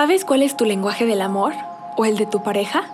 ¿Sabes 0.00 0.24
cuál 0.24 0.40
es 0.40 0.56
tu 0.56 0.64
lenguaje 0.64 1.04
del 1.04 1.20
amor 1.20 1.52
o 1.98 2.06
el 2.06 2.16
de 2.16 2.24
tu 2.24 2.42
pareja? 2.42 2.84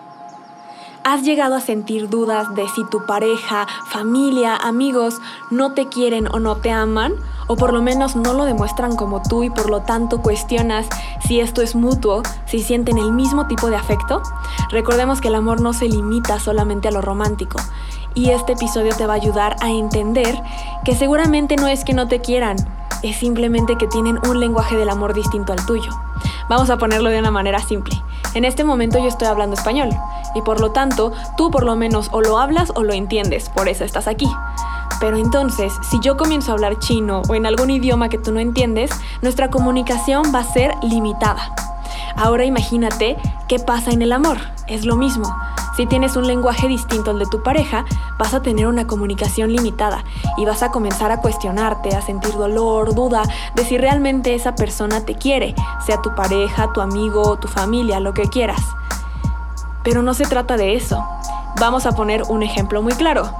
¿Has 1.05 1.23
llegado 1.23 1.55
a 1.55 1.61
sentir 1.61 2.09
dudas 2.09 2.53
de 2.57 2.67
si 2.71 2.85
tu 2.91 3.07
pareja, 3.07 3.69
familia, 3.87 4.57
amigos 4.57 5.15
no 5.53 5.73
te 5.73 5.87
quieren 5.87 6.27
o 6.27 6.41
no 6.41 6.57
te 6.57 6.73
aman? 6.73 7.15
O 7.47 7.55
por 7.55 7.73
lo 7.73 7.81
menos 7.81 8.17
no 8.17 8.33
lo 8.33 8.45
demuestran 8.45 8.97
como 8.97 9.23
tú 9.23 9.45
y 9.45 9.51
por 9.51 9.71
lo 9.71 9.83
tanto 9.83 10.21
cuestionas 10.21 10.89
si 11.25 11.39
esto 11.39 11.63
es 11.63 11.77
mutuo, 11.77 12.25
si 12.45 12.61
sienten 12.61 12.99
el 12.99 13.13
mismo 13.13 13.47
tipo 13.47 13.71
de 13.71 13.77
afecto? 13.77 14.21
Recordemos 14.71 15.21
que 15.21 15.29
el 15.29 15.37
amor 15.37 15.61
no 15.61 15.75
se 15.75 15.89
limita 15.89 16.41
solamente 16.41 16.89
a 16.89 16.91
lo 16.91 17.03
romántico. 17.03 17.61
Y 18.17 18.31
este 18.31 18.55
episodio 18.55 18.97
te 18.97 19.07
va 19.07 19.13
a 19.13 19.17
ayudar 19.17 19.57
a 19.61 19.71
entender 19.71 20.43
que 20.87 20.95
seguramente 20.95 21.57
no 21.57 21.69
es 21.69 21.85
que 21.85 21.93
no 21.93 22.09
te 22.09 22.23
quieran, 22.23 22.57
es 23.03 23.17
simplemente 23.17 23.77
que 23.77 23.87
tienen 23.87 24.19
un 24.27 24.41
lenguaje 24.41 24.75
del 24.75 24.89
amor 24.89 25.13
distinto 25.13 25.53
al 25.53 25.65
tuyo. 25.67 25.91
Vamos 26.49 26.71
a 26.71 26.79
ponerlo 26.79 27.11
de 27.11 27.19
una 27.19 27.31
manera 27.31 27.61
simple. 27.61 27.95
En 28.33 28.47
este 28.47 28.65
momento 28.65 28.99
yo 28.99 29.09
estoy 29.09 29.29
hablando 29.29 29.55
español 29.55 29.91
y 30.35 30.41
por 30.41 30.61
lo 30.61 30.73
tanto 30.73 31.13
tú 31.37 31.51
por 31.51 31.65
lo 31.65 31.77
menos 31.77 32.09
o 32.11 32.23
lo 32.23 32.39
hablas 32.39 32.73
o 32.75 32.85
lo 32.85 32.95
entiendes, 32.95 33.51
por 33.51 33.69
eso 33.69 33.85
estás 33.85 34.09
aquí. 34.09 34.29
Pero 34.99 35.19
entonces, 35.19 35.75
si 35.91 36.01
yo 36.01 36.17
comienzo 36.17 36.53
a 36.53 36.55
hablar 36.55 36.79
chino 36.79 37.21
o 37.29 37.35
en 37.35 37.45
algún 37.45 37.69
idioma 37.69 38.09
que 38.09 38.17
tú 38.17 38.33
no 38.33 38.41
entiendes, 38.41 38.91
nuestra 39.21 39.51
comunicación 39.51 40.33
va 40.35 40.39
a 40.39 40.53
ser 40.53 40.73
limitada. 40.83 41.55
Ahora 42.17 42.45
imagínate 42.45 43.17
qué 43.49 43.59
pasa 43.59 43.91
en 43.91 44.03
el 44.03 44.13
amor. 44.13 44.39
Es 44.67 44.85
lo 44.85 44.97
mismo. 44.97 45.35
Si 45.77 45.85
tienes 45.87 46.17
un 46.17 46.27
lenguaje 46.27 46.69
distinto 46.69 47.11
al 47.11 47.19
de 47.19 47.27
tu 47.27 47.43
pareja, 47.43 47.85
vas 48.19 48.33
a 48.33 48.41
tener 48.41 48.67
una 48.67 48.87
comunicación 48.87 49.53
limitada 49.53 50.05
y 50.39 50.47
vas 50.47 50.63
a 50.63 50.71
comenzar 50.71 51.13
a 51.13 51.21
cuestionarte, 51.21 51.95
a 51.95 52.01
sentir 52.01 52.33
dolor, 52.33 52.95
duda 52.95 53.23
de 53.55 53.65
si 53.65 53.77
realmente 53.77 54.35
esa 54.35 54.55
persona 54.55 55.05
te 55.05 55.17
quiere, 55.17 55.55
sea 55.85 56.01
tu 56.01 56.15
pareja, 56.15 56.73
tu 56.73 56.81
amigo, 56.81 57.39
tu 57.39 57.49
familia, 57.49 58.01
lo 58.01 58.15
que 58.15 58.23
quieras. 58.23 58.63
Pero 59.85 60.03
no 60.03 60.15
se 60.15 60.25
trata 60.25 60.57
de 60.57 60.75
eso. 60.75 61.05
Vamos 61.61 61.85
a 61.85 61.93
poner 61.93 62.23
un 62.23 62.43
ejemplo 62.43 62.81
muy 62.81 62.95
claro. 62.95 63.31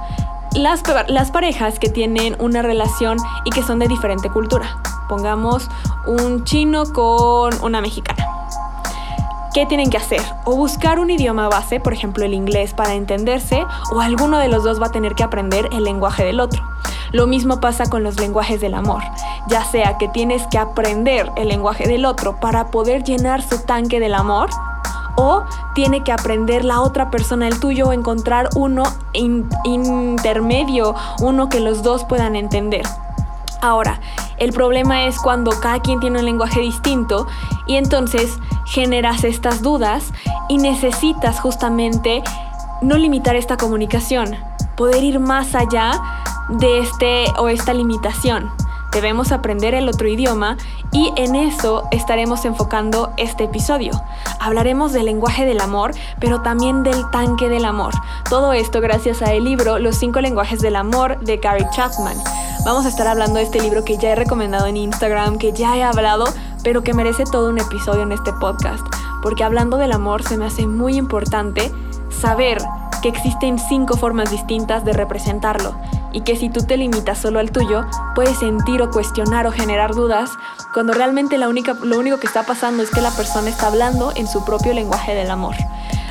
Las, 0.53 0.83
las 1.07 1.31
parejas 1.31 1.79
que 1.79 1.89
tienen 1.89 2.35
una 2.39 2.61
relación 2.61 3.17
y 3.45 3.49
que 3.49 3.63
son 3.63 3.79
de 3.79 3.87
diferente 3.87 4.29
cultura. 4.29 4.79
Pongamos 5.09 5.67
un 6.05 6.43
chino 6.43 6.85
con 6.93 7.51
una 7.63 7.81
mexicana. 7.81 8.36
¿Qué 9.57 9.65
tienen 9.65 9.89
que 9.89 9.97
hacer? 9.97 10.21
O 10.45 10.55
buscar 10.55 10.99
un 10.99 11.09
idioma 11.09 11.49
base, 11.49 11.79
por 11.79 11.91
ejemplo 11.91 12.23
el 12.23 12.35
inglés, 12.35 12.75
para 12.75 12.93
entenderse, 12.93 13.65
o 13.91 14.01
alguno 14.01 14.37
de 14.37 14.49
los 14.49 14.63
dos 14.63 14.79
va 14.79 14.85
a 14.85 14.91
tener 14.91 15.15
que 15.15 15.23
aprender 15.23 15.67
el 15.71 15.83
lenguaje 15.83 16.23
del 16.23 16.39
otro. 16.39 16.61
Lo 17.11 17.25
mismo 17.25 17.59
pasa 17.59 17.89
con 17.89 18.03
los 18.03 18.19
lenguajes 18.19 18.61
del 18.61 18.75
amor, 18.75 19.01
ya 19.47 19.65
sea 19.65 19.97
que 19.97 20.09
tienes 20.09 20.45
que 20.51 20.59
aprender 20.59 21.31
el 21.37 21.47
lenguaje 21.47 21.87
del 21.87 22.05
otro 22.05 22.39
para 22.39 22.67
poder 22.69 23.03
llenar 23.03 23.41
su 23.41 23.65
tanque 23.65 23.99
del 23.99 24.13
amor, 24.13 24.51
o 25.15 25.43
tiene 25.73 26.03
que 26.03 26.11
aprender 26.11 26.63
la 26.63 26.81
otra 26.81 27.09
persona 27.09 27.47
el 27.47 27.59
tuyo 27.59 27.87
o 27.87 27.93
encontrar 27.93 28.49
uno 28.55 28.83
intermedio, 29.13 30.93
uno 31.21 31.49
que 31.49 31.61
los 31.61 31.81
dos 31.81 32.03
puedan 32.03 32.35
entender. 32.35 32.83
Ahora, 33.59 33.99
el 34.37 34.53
problema 34.53 35.05
es 35.05 35.17
cuando 35.17 35.49
cada 35.59 35.79
quien 35.79 35.99
tiene 35.99 36.19
un 36.19 36.25
lenguaje 36.25 36.59
distinto 36.59 37.25
y 37.65 37.77
entonces 37.77 38.37
generas 38.67 39.23
estas 39.23 39.61
dudas 39.61 40.13
y 40.49 40.57
necesitas 40.57 41.39
justamente 41.39 42.23
no 42.81 42.97
limitar 42.97 43.35
esta 43.35 43.57
comunicación, 43.57 44.35
poder 44.75 45.03
ir 45.03 45.19
más 45.19 45.55
allá 45.55 45.99
de 46.49 46.79
este 46.79 47.25
o 47.37 47.49
esta 47.49 47.73
limitación. 47.73 48.51
Debemos 48.91 49.31
aprender 49.31 49.73
el 49.73 49.89
otro 49.89 50.07
idioma 50.07 50.57
y 50.91 51.11
en 51.17 51.35
eso 51.35 51.83
estaremos 51.91 52.45
enfocando 52.45 53.11
este 53.17 53.43
episodio. 53.43 53.91
Hablaremos 54.39 54.93
del 54.93 55.05
lenguaje 55.05 55.45
del 55.45 55.59
amor, 55.59 55.91
pero 56.19 56.41
también 56.41 56.83
del 56.83 57.09
tanque 57.11 57.49
del 57.49 57.65
amor. 57.65 57.93
Todo 58.29 58.53
esto 58.53 58.79
gracias 58.79 59.21
a 59.21 59.33
el 59.33 59.43
libro 59.43 59.77
Los 59.77 59.97
cinco 59.97 60.21
lenguajes 60.21 60.61
del 60.61 60.77
amor 60.77 61.19
de 61.19 61.37
Gary 61.37 61.65
Chapman. 61.75 62.17
Vamos 62.65 62.85
a 62.85 62.89
estar 62.89 63.07
hablando 63.07 63.35
de 63.35 63.43
este 63.43 63.61
libro 63.61 63.83
que 63.83 63.97
ya 63.97 64.09
he 64.09 64.15
recomendado 64.15 64.65
en 64.67 64.77
Instagram, 64.77 65.37
que 65.37 65.51
ya 65.53 65.77
he 65.77 65.83
hablado, 65.83 66.25
pero 66.67 66.83
que 66.83 66.93
merece 66.93 67.23
todo 67.23 67.47
un 67.47 67.59
episodio 67.59 68.01
en 68.01 68.11
este 68.11 68.33
podcast, 68.33 68.85
porque 69.21 69.45
hablando 69.45 69.77
del 69.77 69.93
amor 69.93 70.23
se 70.23 70.35
me 70.35 70.43
hace 70.43 70.67
muy 70.67 70.97
importante 70.97 71.71
saber 72.09 72.57
que 73.01 73.07
existen 73.07 73.57
cinco 73.57 73.95
formas 73.95 74.31
distintas 74.31 74.83
de 74.83 74.91
representarlo 74.91 75.75
y 76.11 76.23
que 76.23 76.35
si 76.35 76.49
tú 76.49 76.65
te 76.65 76.75
limitas 76.75 77.19
solo 77.19 77.39
al 77.39 77.51
tuyo, 77.51 77.85
puedes 78.15 78.39
sentir 78.39 78.81
o 78.81 78.91
cuestionar 78.91 79.47
o 79.47 79.53
generar 79.53 79.93
dudas 79.93 80.29
cuando 80.73 80.91
realmente 80.91 81.37
la 81.37 81.47
única, 81.47 81.73
lo 81.83 81.97
único 81.97 82.19
que 82.19 82.27
está 82.27 82.43
pasando 82.43 82.83
es 82.83 82.91
que 82.91 82.99
la 82.99 83.11
persona 83.11 83.47
está 83.47 83.67
hablando 83.67 84.11
en 84.17 84.27
su 84.27 84.43
propio 84.43 84.73
lenguaje 84.73 85.15
del 85.15 85.31
amor. 85.31 85.55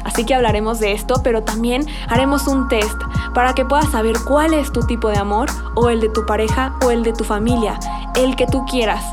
Así 0.05 0.25
que 0.25 0.35
hablaremos 0.35 0.81
de 0.81 0.93
esto, 0.93 1.21
pero 1.23 1.43
también 1.43 1.87
haremos 2.09 2.47
un 2.47 2.69
test 2.69 2.99
para 3.35 3.53
que 3.53 3.67
puedas 3.67 3.91
saber 3.91 4.17
cuál 4.27 4.55
es 4.55 4.73
tu 4.73 4.81
tipo 4.81 5.11
de 5.11 5.19
amor 5.19 5.51
o 5.75 5.91
el 5.91 6.01
de 6.01 6.09
tu 6.09 6.25
pareja 6.25 6.73
o 6.83 6.91
el 6.91 7.03
de 7.03 7.13
tu 7.13 7.25
familia, 7.25 7.79
el 8.15 8.37
que 8.37 8.47
tú 8.47 8.65
quieras. 8.65 9.05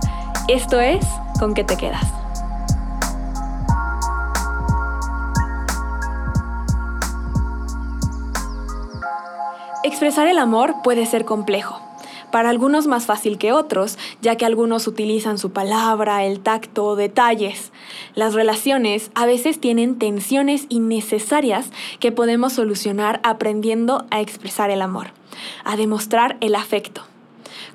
Esto 0.47 0.79
es 0.79 1.05
con 1.39 1.53
qué 1.53 1.63
te 1.63 1.77
quedas. 1.77 2.03
Expresar 9.83 10.27
el 10.27 10.39
amor 10.39 10.75
puede 10.81 11.05
ser 11.05 11.25
complejo. 11.25 11.79
Para 12.31 12.49
algunos 12.49 12.87
más 12.87 13.05
fácil 13.05 13.37
que 13.37 13.51
otros, 13.51 13.99
ya 14.21 14.37
que 14.37 14.45
algunos 14.45 14.87
utilizan 14.87 15.37
su 15.37 15.51
palabra, 15.51 16.23
el 16.23 16.39
tacto, 16.39 16.95
detalles. 16.95 17.71
Las 18.15 18.33
relaciones 18.33 19.11
a 19.13 19.27
veces 19.27 19.59
tienen 19.59 19.99
tensiones 19.99 20.65
innecesarias 20.69 21.69
que 21.99 22.11
podemos 22.11 22.53
solucionar 22.53 23.19
aprendiendo 23.23 24.05
a 24.09 24.19
expresar 24.19 24.71
el 24.71 24.81
amor, 24.81 25.11
a 25.63 25.75
demostrar 25.75 26.37
el 26.39 26.55
afecto. 26.55 27.03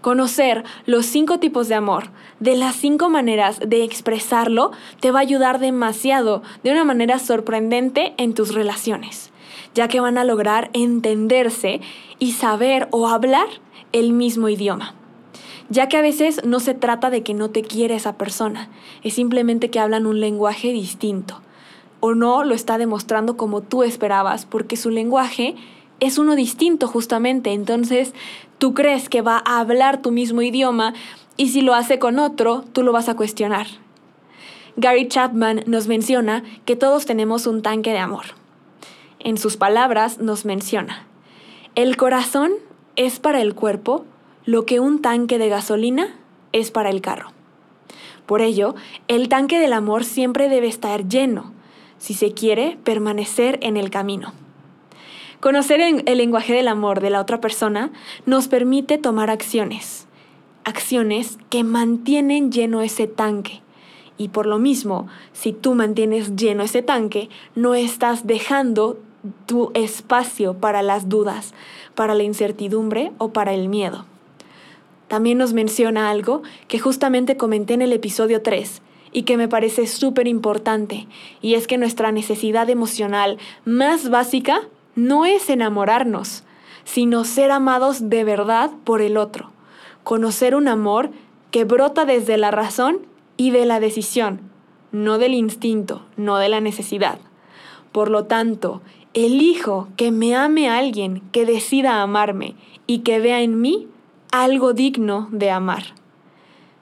Conocer 0.00 0.64
los 0.86 1.06
cinco 1.06 1.38
tipos 1.38 1.68
de 1.68 1.74
amor, 1.74 2.10
de 2.40 2.56
las 2.56 2.76
cinco 2.76 3.08
maneras 3.08 3.60
de 3.64 3.84
expresarlo, 3.84 4.72
te 5.00 5.10
va 5.10 5.20
a 5.20 5.22
ayudar 5.22 5.58
demasiado, 5.58 6.42
de 6.62 6.72
una 6.72 6.84
manera 6.84 7.18
sorprendente 7.18 8.14
en 8.16 8.34
tus 8.34 8.54
relaciones, 8.54 9.30
ya 9.74 9.88
que 9.88 10.00
van 10.00 10.18
a 10.18 10.24
lograr 10.24 10.70
entenderse 10.72 11.80
y 12.18 12.32
saber 12.32 12.88
o 12.90 13.08
hablar 13.08 13.46
el 13.92 14.12
mismo 14.12 14.48
idioma. 14.48 14.94
Ya 15.70 15.88
que 15.88 15.98
a 15.98 16.02
veces 16.02 16.40
no 16.44 16.60
se 16.60 16.74
trata 16.74 17.10
de 17.10 17.22
que 17.22 17.34
no 17.34 17.50
te 17.50 17.62
quiere 17.62 17.94
esa 17.94 18.16
persona, 18.16 18.70
es 19.02 19.14
simplemente 19.14 19.70
que 19.70 19.80
hablan 19.80 20.06
un 20.06 20.20
lenguaje 20.20 20.72
distinto. 20.72 21.42
O 22.00 22.14
no 22.14 22.44
lo 22.44 22.54
está 22.54 22.78
demostrando 22.78 23.36
como 23.36 23.60
tú 23.60 23.82
esperabas, 23.82 24.46
porque 24.46 24.76
su 24.76 24.88
lenguaje 24.88 25.56
es 26.00 26.18
uno 26.18 26.36
distinto 26.36 26.86
justamente. 26.86 27.52
Entonces 27.52 28.14
tú 28.58 28.74
crees 28.74 29.08
que 29.08 29.22
va 29.22 29.42
a 29.44 29.60
hablar 29.60 30.02
tu 30.02 30.10
mismo 30.10 30.42
idioma 30.42 30.94
y 31.36 31.48
si 31.48 31.62
lo 31.62 31.74
hace 31.74 31.98
con 31.98 32.18
otro, 32.18 32.64
tú 32.72 32.82
lo 32.82 32.92
vas 32.92 33.08
a 33.08 33.14
cuestionar. 33.14 33.66
Gary 34.76 35.08
Chapman 35.08 35.62
nos 35.66 35.88
menciona 35.88 36.44
que 36.64 36.76
todos 36.76 37.06
tenemos 37.06 37.46
un 37.46 37.62
tanque 37.62 37.90
de 37.90 37.98
amor. 37.98 38.26
En 39.18 39.38
sus 39.38 39.56
palabras 39.56 40.18
nos 40.18 40.44
menciona, 40.44 41.06
el 41.74 41.96
corazón 41.96 42.52
es 42.96 43.20
para 43.20 43.40
el 43.40 43.54
cuerpo 43.54 44.04
lo 44.44 44.66
que 44.66 44.80
un 44.80 45.00
tanque 45.02 45.38
de 45.38 45.48
gasolina 45.48 46.16
es 46.52 46.70
para 46.70 46.90
el 46.90 47.00
carro. 47.00 47.32
Por 48.26 48.40
ello, 48.40 48.74
el 49.08 49.28
tanque 49.28 49.58
del 49.58 49.72
amor 49.72 50.04
siempre 50.04 50.48
debe 50.48 50.68
estar 50.68 51.08
lleno, 51.08 51.52
si 51.98 52.14
se 52.14 52.32
quiere 52.32 52.78
permanecer 52.84 53.58
en 53.62 53.76
el 53.76 53.90
camino. 53.90 54.32
Conocer 55.40 55.80
el 55.80 56.18
lenguaje 56.18 56.52
del 56.52 56.66
amor 56.66 57.00
de 57.00 57.10
la 57.10 57.20
otra 57.20 57.40
persona 57.40 57.92
nos 58.26 58.48
permite 58.48 58.98
tomar 58.98 59.30
acciones, 59.30 60.08
acciones 60.64 61.38
que 61.48 61.62
mantienen 61.62 62.50
lleno 62.50 62.82
ese 62.82 63.06
tanque. 63.06 63.62
Y 64.16 64.30
por 64.30 64.46
lo 64.46 64.58
mismo, 64.58 65.06
si 65.32 65.52
tú 65.52 65.76
mantienes 65.76 66.34
lleno 66.34 66.64
ese 66.64 66.82
tanque, 66.82 67.28
no 67.54 67.76
estás 67.76 68.26
dejando 68.26 68.98
tu 69.46 69.70
espacio 69.74 70.54
para 70.54 70.82
las 70.82 71.08
dudas, 71.08 71.54
para 71.94 72.14
la 72.14 72.24
incertidumbre 72.24 73.12
o 73.18 73.32
para 73.32 73.54
el 73.54 73.68
miedo. 73.68 74.06
También 75.06 75.38
nos 75.38 75.52
menciona 75.52 76.10
algo 76.10 76.42
que 76.66 76.80
justamente 76.80 77.36
comenté 77.36 77.74
en 77.74 77.82
el 77.82 77.92
episodio 77.92 78.42
3 78.42 78.82
y 79.12 79.22
que 79.22 79.36
me 79.36 79.46
parece 79.46 79.86
súper 79.86 80.26
importante, 80.26 81.06
y 81.40 81.54
es 81.54 81.66
que 81.66 81.78
nuestra 81.78 82.10
necesidad 82.12 82.68
emocional 82.68 83.38
más 83.64 84.10
básica 84.10 84.68
no 84.98 85.24
es 85.24 85.48
enamorarnos, 85.48 86.42
sino 86.84 87.24
ser 87.24 87.52
amados 87.52 88.10
de 88.10 88.24
verdad 88.24 88.72
por 88.82 89.00
el 89.00 89.16
otro, 89.16 89.52
conocer 90.02 90.56
un 90.56 90.66
amor 90.66 91.10
que 91.52 91.64
brota 91.64 92.04
desde 92.04 92.36
la 92.36 92.50
razón 92.50 93.06
y 93.36 93.52
de 93.52 93.64
la 93.64 93.78
decisión, 93.78 94.40
no 94.90 95.18
del 95.18 95.34
instinto, 95.34 96.04
no 96.16 96.38
de 96.38 96.48
la 96.48 96.60
necesidad. 96.60 97.20
Por 97.92 98.10
lo 98.10 98.24
tanto, 98.24 98.82
elijo 99.14 99.88
que 99.96 100.10
me 100.10 100.34
ame 100.34 100.68
alguien 100.68 101.22
que 101.30 101.46
decida 101.46 102.02
amarme 102.02 102.56
y 102.86 102.98
que 103.00 103.20
vea 103.20 103.40
en 103.40 103.60
mí 103.60 103.86
algo 104.32 104.72
digno 104.72 105.28
de 105.30 105.50
amar. 105.50 105.84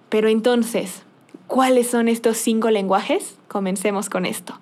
Pero 0.08 0.28
entonces, 0.28 1.04
¿Cuáles 1.46 1.88
son 1.88 2.08
estos 2.08 2.38
cinco 2.38 2.70
lenguajes? 2.70 3.38
Comencemos 3.46 4.10
con 4.10 4.26
esto. 4.26 4.58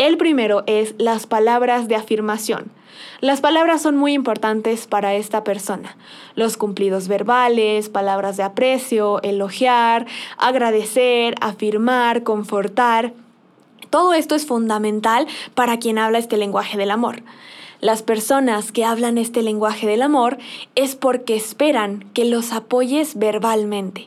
El 0.00 0.16
primero 0.16 0.62
es 0.64 0.94
las 0.96 1.26
palabras 1.26 1.86
de 1.86 1.94
afirmación. 1.94 2.70
Las 3.20 3.42
palabras 3.42 3.82
son 3.82 3.98
muy 3.98 4.14
importantes 4.14 4.86
para 4.86 5.14
esta 5.14 5.44
persona. 5.44 5.98
Los 6.34 6.56
cumplidos 6.56 7.06
verbales, 7.06 7.90
palabras 7.90 8.38
de 8.38 8.42
aprecio, 8.42 9.20
elogiar, 9.22 10.06
agradecer, 10.38 11.34
afirmar, 11.42 12.22
confortar. 12.22 13.12
Todo 13.90 14.14
esto 14.14 14.34
es 14.34 14.46
fundamental 14.46 15.26
para 15.54 15.78
quien 15.78 15.98
habla 15.98 16.16
este 16.16 16.38
lenguaje 16.38 16.78
del 16.78 16.92
amor. 16.92 17.22
Las 17.82 18.02
personas 18.02 18.72
que 18.72 18.86
hablan 18.86 19.18
este 19.18 19.42
lenguaje 19.42 19.86
del 19.86 20.00
amor 20.00 20.38
es 20.76 20.96
porque 20.96 21.36
esperan 21.36 22.08
que 22.14 22.24
los 22.24 22.52
apoyes 22.52 23.18
verbalmente, 23.18 24.06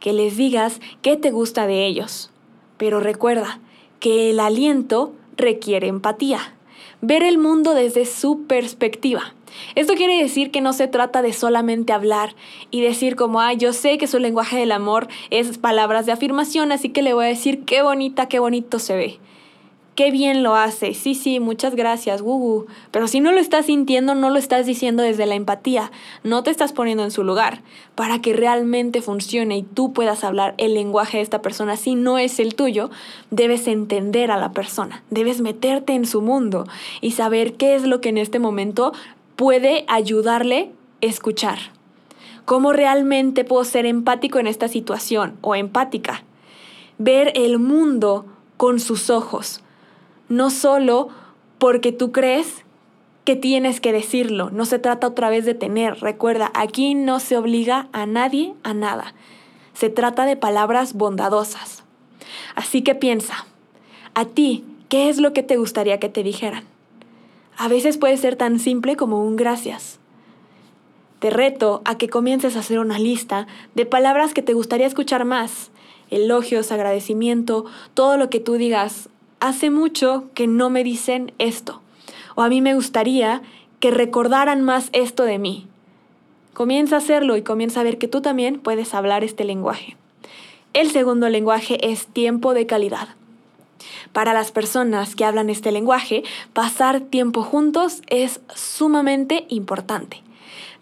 que 0.00 0.12
les 0.12 0.36
digas 0.36 0.80
qué 1.02 1.16
te 1.16 1.30
gusta 1.30 1.68
de 1.68 1.86
ellos. 1.86 2.32
Pero 2.78 2.98
recuerda 2.98 3.60
que 4.00 4.30
el 4.30 4.40
aliento 4.40 5.12
requiere 5.40 5.88
empatía 5.88 6.54
ver 7.02 7.22
el 7.22 7.38
mundo 7.38 7.74
desde 7.74 8.04
su 8.04 8.46
perspectiva. 8.46 9.34
Esto 9.74 9.94
quiere 9.94 10.20
decir 10.20 10.50
que 10.50 10.60
no 10.60 10.72
se 10.72 10.86
trata 10.86 11.22
de 11.22 11.32
solamente 11.32 11.92
hablar 11.92 12.34
y 12.70 12.82
decir 12.82 13.16
como, 13.16 13.40
ay, 13.40 13.56
yo 13.56 13.72
sé 13.72 13.98
que 13.98 14.06
su 14.06 14.18
lenguaje 14.18 14.58
del 14.58 14.72
amor 14.72 15.08
es 15.30 15.58
palabras 15.58 16.06
de 16.06 16.12
afirmación, 16.12 16.72
así 16.72 16.90
que 16.90 17.02
le 17.02 17.14
voy 17.14 17.24
a 17.24 17.28
decir 17.28 17.64
qué 17.64 17.82
bonita, 17.82 18.26
qué 18.26 18.38
bonito 18.38 18.78
se 18.78 18.96
ve 18.96 19.18
qué 19.94 20.10
bien 20.10 20.42
lo 20.42 20.54
hace, 20.54 20.94
sí, 20.94 21.14
sí, 21.14 21.40
muchas 21.40 21.74
gracias, 21.74 22.22
gugu. 22.22 22.66
Pero 22.90 23.08
si 23.08 23.20
no 23.20 23.32
lo 23.32 23.40
estás 23.40 23.66
sintiendo, 23.66 24.14
no 24.14 24.30
lo 24.30 24.38
estás 24.38 24.66
diciendo 24.66 25.02
desde 25.02 25.26
la 25.26 25.34
empatía, 25.34 25.90
no 26.24 26.42
te 26.42 26.50
estás 26.50 26.72
poniendo 26.72 27.04
en 27.04 27.10
su 27.10 27.24
lugar. 27.24 27.62
Para 27.94 28.20
que 28.20 28.32
realmente 28.32 29.02
funcione 29.02 29.58
y 29.58 29.62
tú 29.62 29.92
puedas 29.92 30.24
hablar 30.24 30.54
el 30.58 30.74
lenguaje 30.74 31.18
de 31.18 31.22
esta 31.22 31.42
persona, 31.42 31.76
si 31.76 31.94
no 31.94 32.18
es 32.18 32.40
el 32.40 32.54
tuyo, 32.54 32.90
debes 33.30 33.66
entender 33.66 34.30
a 34.30 34.38
la 34.38 34.52
persona, 34.52 35.02
debes 35.10 35.40
meterte 35.40 35.92
en 35.92 36.06
su 36.06 36.22
mundo 36.22 36.66
y 37.00 37.12
saber 37.12 37.54
qué 37.54 37.74
es 37.74 37.84
lo 37.84 38.00
que 38.00 38.08
en 38.08 38.18
este 38.18 38.38
momento 38.38 38.92
puede 39.36 39.84
ayudarle 39.88 40.70
a 41.02 41.06
escuchar. 41.06 41.58
¿Cómo 42.44 42.72
realmente 42.72 43.44
puedo 43.44 43.64
ser 43.64 43.86
empático 43.86 44.38
en 44.38 44.46
esta 44.46 44.68
situación 44.68 45.36
o 45.40 45.54
empática? 45.54 46.24
Ver 46.98 47.32
el 47.34 47.58
mundo 47.58 48.26
con 48.56 48.80
sus 48.80 49.08
ojos 49.08 49.62
no 50.30 50.48
solo 50.48 51.08
porque 51.58 51.92
tú 51.92 52.12
crees 52.12 52.64
que 53.24 53.36
tienes 53.36 53.80
que 53.80 53.92
decirlo, 53.92 54.48
no 54.50 54.64
se 54.64 54.78
trata 54.78 55.08
otra 55.08 55.28
vez 55.28 55.44
de 55.44 55.52
tener, 55.52 56.00
recuerda, 56.00 56.50
aquí 56.54 56.94
no 56.94 57.20
se 57.20 57.36
obliga 57.36 57.88
a 57.92 58.06
nadie 58.06 58.54
a 58.62 58.72
nada, 58.72 59.12
se 59.74 59.90
trata 59.90 60.24
de 60.24 60.36
palabras 60.36 60.94
bondadosas. 60.94 61.84
Así 62.54 62.80
que 62.80 62.94
piensa, 62.94 63.44
a 64.14 64.24
ti, 64.24 64.64
¿qué 64.88 65.10
es 65.10 65.18
lo 65.18 65.34
que 65.34 65.42
te 65.42 65.58
gustaría 65.58 66.00
que 66.00 66.08
te 66.08 66.22
dijeran? 66.22 66.64
A 67.58 67.68
veces 67.68 67.98
puede 67.98 68.16
ser 68.16 68.36
tan 68.36 68.58
simple 68.58 68.96
como 68.96 69.22
un 69.22 69.36
gracias. 69.36 69.98
Te 71.18 71.28
reto 71.28 71.82
a 71.84 71.98
que 71.98 72.08
comiences 72.08 72.56
a 72.56 72.60
hacer 72.60 72.78
una 72.78 72.98
lista 72.98 73.46
de 73.74 73.84
palabras 73.84 74.32
que 74.32 74.40
te 74.40 74.54
gustaría 74.54 74.86
escuchar 74.86 75.26
más. 75.26 75.70
Elogios, 76.08 76.72
agradecimiento, 76.72 77.66
todo 77.92 78.16
lo 78.16 78.30
que 78.30 78.40
tú 78.40 78.54
digas, 78.54 79.09
hace 79.40 79.70
mucho 79.70 80.24
que 80.34 80.46
no 80.46 80.70
me 80.70 80.84
dicen 80.84 81.32
esto, 81.38 81.80
o 82.36 82.42
a 82.42 82.48
mí 82.48 82.60
me 82.60 82.74
gustaría 82.74 83.42
que 83.80 83.90
recordaran 83.90 84.62
más 84.62 84.90
esto 84.92 85.24
de 85.24 85.38
mí. 85.38 85.66
Comienza 86.54 86.96
a 86.96 86.98
hacerlo 86.98 87.36
y 87.36 87.42
comienza 87.42 87.80
a 87.80 87.84
ver 87.84 87.98
que 87.98 88.08
tú 88.08 88.20
también 88.20 88.60
puedes 88.60 88.94
hablar 88.94 89.24
este 89.24 89.44
lenguaje. 89.44 89.96
El 90.72 90.90
segundo 90.90 91.28
lenguaje 91.28 91.90
es 91.90 92.06
tiempo 92.06 92.54
de 92.54 92.66
calidad. 92.66 93.08
Para 94.12 94.34
las 94.34 94.52
personas 94.52 95.14
que 95.14 95.24
hablan 95.24 95.50
este 95.50 95.72
lenguaje, 95.72 96.22
pasar 96.52 97.00
tiempo 97.00 97.42
juntos 97.42 98.02
es 98.08 98.40
sumamente 98.54 99.46
importante 99.48 100.22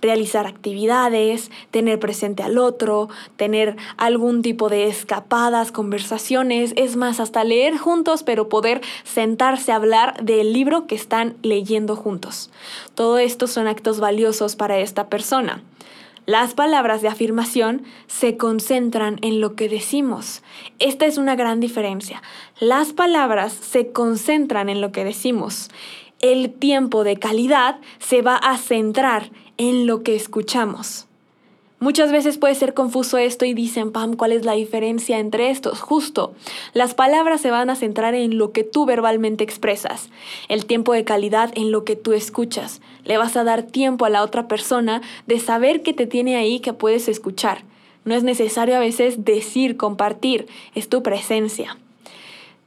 realizar 0.00 0.46
actividades, 0.46 1.50
tener 1.70 1.98
presente 1.98 2.42
al 2.42 2.58
otro, 2.58 3.08
tener 3.36 3.76
algún 3.96 4.42
tipo 4.42 4.68
de 4.68 4.86
escapadas, 4.88 5.72
conversaciones, 5.72 6.72
es 6.76 6.96
más, 6.96 7.20
hasta 7.20 7.44
leer 7.44 7.76
juntos, 7.76 8.22
pero 8.22 8.48
poder 8.48 8.80
sentarse 9.04 9.72
a 9.72 9.76
hablar 9.76 10.22
del 10.22 10.52
libro 10.52 10.86
que 10.86 10.94
están 10.94 11.36
leyendo 11.42 11.96
juntos. 11.96 12.50
Todo 12.94 13.18
esto 13.18 13.46
son 13.46 13.66
actos 13.66 14.00
valiosos 14.00 14.56
para 14.56 14.78
esta 14.78 15.08
persona. 15.08 15.62
Las 16.28 16.52
palabras 16.52 17.00
de 17.00 17.08
afirmación 17.08 17.84
se 18.06 18.36
concentran 18.36 19.18
en 19.22 19.40
lo 19.40 19.54
que 19.54 19.70
decimos. 19.70 20.42
Esta 20.78 21.06
es 21.06 21.16
una 21.16 21.36
gran 21.36 21.58
diferencia. 21.58 22.22
Las 22.60 22.92
palabras 22.92 23.54
se 23.54 23.92
concentran 23.92 24.68
en 24.68 24.82
lo 24.82 24.92
que 24.92 25.04
decimos. 25.04 25.70
El 26.20 26.52
tiempo 26.52 27.02
de 27.02 27.16
calidad 27.16 27.78
se 27.98 28.20
va 28.20 28.36
a 28.36 28.58
centrar 28.58 29.30
en 29.58 29.86
lo 29.86 30.02
que 30.02 30.16
escuchamos. 30.16 31.08
Muchas 31.80 32.10
veces 32.10 32.38
puede 32.38 32.56
ser 32.56 32.74
confuso 32.74 33.18
esto 33.18 33.44
y 33.44 33.54
dicen, 33.54 33.92
Pam, 33.92 34.14
¿cuál 34.14 34.32
es 34.32 34.44
la 34.44 34.54
diferencia 34.54 35.20
entre 35.20 35.50
estos? 35.50 35.80
Justo, 35.80 36.34
las 36.72 36.94
palabras 36.94 37.40
se 37.40 37.52
van 37.52 37.70
a 37.70 37.76
centrar 37.76 38.16
en 38.16 38.36
lo 38.36 38.50
que 38.50 38.64
tú 38.64 38.84
verbalmente 38.84 39.44
expresas, 39.44 40.10
el 40.48 40.66
tiempo 40.66 40.92
de 40.92 41.04
calidad 41.04 41.52
en 41.54 41.70
lo 41.70 41.84
que 41.84 41.94
tú 41.94 42.14
escuchas. 42.14 42.80
Le 43.04 43.16
vas 43.16 43.36
a 43.36 43.44
dar 43.44 43.62
tiempo 43.62 44.06
a 44.06 44.10
la 44.10 44.24
otra 44.24 44.48
persona 44.48 45.02
de 45.28 45.38
saber 45.38 45.82
que 45.82 45.92
te 45.92 46.06
tiene 46.06 46.36
ahí 46.36 46.58
que 46.58 46.72
puedes 46.72 47.08
escuchar. 47.08 47.62
No 48.04 48.16
es 48.16 48.24
necesario 48.24 48.74
a 48.74 48.80
veces 48.80 49.24
decir, 49.24 49.76
compartir, 49.76 50.48
es 50.74 50.88
tu 50.88 51.04
presencia. 51.04 51.78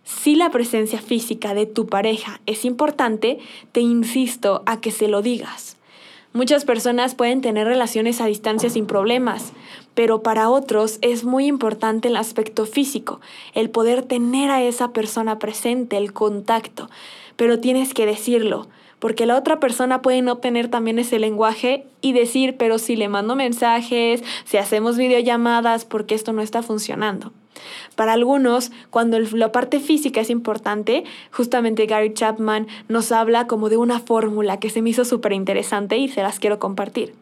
Si 0.06 0.36
la 0.36 0.52
presencia 0.52 1.02
física 1.02 1.54
de 1.54 1.66
tu 1.66 1.88
pareja 1.88 2.40
es 2.46 2.64
importante, 2.64 3.40
te 3.74 3.82
insisto 3.82 4.64
a 4.66 4.80
que 4.80 4.92
se 4.92 5.10
lo 5.10 5.22
digas. 5.22 5.78
Muchas 6.34 6.64
personas 6.64 7.14
pueden 7.14 7.42
tener 7.42 7.68
relaciones 7.68 8.22
a 8.22 8.26
distancia 8.26 8.70
sin 8.70 8.86
problemas, 8.86 9.52
pero 9.96 10.24
para 10.24 10.50
otros 10.50 10.98
es 11.02 11.26
muy 11.26 11.46
importante 11.46 12.08
el 12.08 12.16
aspecto 12.16 12.66
físico, 12.66 13.20
el 13.54 13.70
poder 13.70 14.04
tener 14.04 14.50
a 14.50 14.64
esa 14.64 14.94
persona 14.94 15.40
presente, 15.40 15.98
el 15.98 16.14
contacto, 16.14 16.90
pero 17.36 17.60
tienes 17.60 17.94
que 17.94 18.06
decirlo, 18.06 18.70
porque 19.00 19.26
la 19.26 19.36
otra 19.36 19.60
persona 19.60 20.02
puede 20.02 20.22
no 20.22 20.38
tener 20.38 20.70
también 20.70 21.00
ese 21.00 21.20
lenguaje 21.20 21.86
y 22.00 22.14
decir, 22.14 22.56
pero 22.56 22.78
si 22.78 22.96
le 22.96 23.10
mando 23.10 23.36
mensajes, 23.36 24.24
si 24.46 24.56
hacemos 24.56 24.96
videollamadas, 24.96 25.84
porque 25.84 26.16
esto 26.16 26.32
no 26.32 26.42
está 26.42 26.64
funcionando. 26.64 27.34
Para 27.96 28.14
algunos, 28.14 28.72
cuando 28.90 29.20
la 29.20 29.52
parte 29.52 29.80
física 29.80 30.22
es 30.22 30.30
importante, 30.30 31.04
justamente 31.32 31.86
Gary 31.86 32.14
Chapman 32.14 32.68
nos 32.88 33.12
habla 33.12 33.48
como 33.48 33.70
de 33.70 33.78
una 33.78 34.00
fórmula 34.00 34.60
que 34.60 34.70
se 34.70 34.82
me 34.82 34.90
hizo 34.90 35.06
súper 35.06 35.34
interesante 35.34 35.98
y 35.98 36.08
se 36.08 36.22
las 36.22 36.40
quiero 36.40 36.60
compartir. 36.60 37.14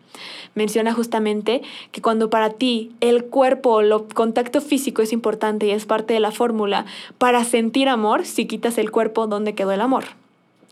Menciona 0.55 0.93
justamente 0.93 1.61
que 1.91 2.01
cuando 2.01 2.29
para 2.29 2.51
ti 2.51 2.91
el 3.01 3.25
cuerpo 3.25 3.75
o 3.75 3.81
el 3.81 3.93
contacto 4.13 4.61
físico 4.61 5.01
es 5.01 5.13
importante 5.13 5.67
y 5.67 5.71
es 5.71 5.85
parte 5.85 6.13
de 6.13 6.19
la 6.19 6.31
fórmula, 6.31 6.85
para 7.17 7.43
sentir 7.43 7.87
amor, 7.87 8.25
si 8.25 8.45
quitas 8.45 8.77
el 8.77 8.91
cuerpo, 8.91 9.27
¿dónde 9.27 9.55
quedó 9.55 9.71
el 9.71 9.81
amor? 9.81 10.18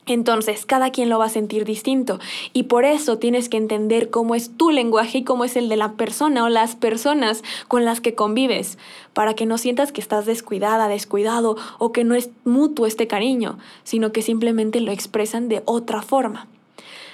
Entonces, 0.07 0.65
cada 0.65 0.89
quien 0.89 1.09
lo 1.09 1.19
va 1.19 1.25
a 1.25 1.29
sentir 1.29 1.65
distinto 1.65 2.19
y 2.53 2.63
por 2.63 2.85
eso 2.85 3.17
tienes 3.17 3.49
que 3.49 3.57
entender 3.57 4.09
cómo 4.09 4.35
es 4.35 4.55
tu 4.55 4.71
lenguaje 4.71 5.19
y 5.19 5.23
cómo 5.23 5.43
es 5.43 5.57
el 5.57 5.67
de 5.67 5.75
la 5.75 5.93
persona 5.93 6.45
o 6.45 6.49
las 6.49 6.75
personas 6.75 7.43
con 7.67 7.83
las 7.83 7.99
que 7.99 8.15
convives, 8.15 8.77
para 9.13 9.33
que 9.33 9.45
no 9.45 9.57
sientas 9.57 9.91
que 9.91 9.99
estás 9.99 10.25
descuidada, 10.25 10.87
descuidado 10.87 11.57
o 11.77 11.91
que 11.91 12.05
no 12.05 12.15
es 12.15 12.29
mutuo 12.45 12.85
este 12.85 13.07
cariño, 13.07 13.57
sino 13.83 14.13
que 14.13 14.21
simplemente 14.21 14.79
lo 14.79 14.93
expresan 14.93 15.49
de 15.49 15.61
otra 15.65 16.01
forma. 16.01 16.47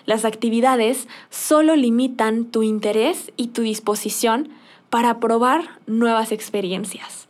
Las 0.06 0.24
actividades 0.24 1.08
solo 1.32 1.76
limitan 1.76 2.46
tu 2.46 2.62
interés 2.62 3.32
y 3.38 3.48
tu 3.48 3.64
disposición 3.64 4.50
para 4.90 5.20
probar 5.20 5.80
nuevas 5.88 6.32
experiencias. 6.32 7.23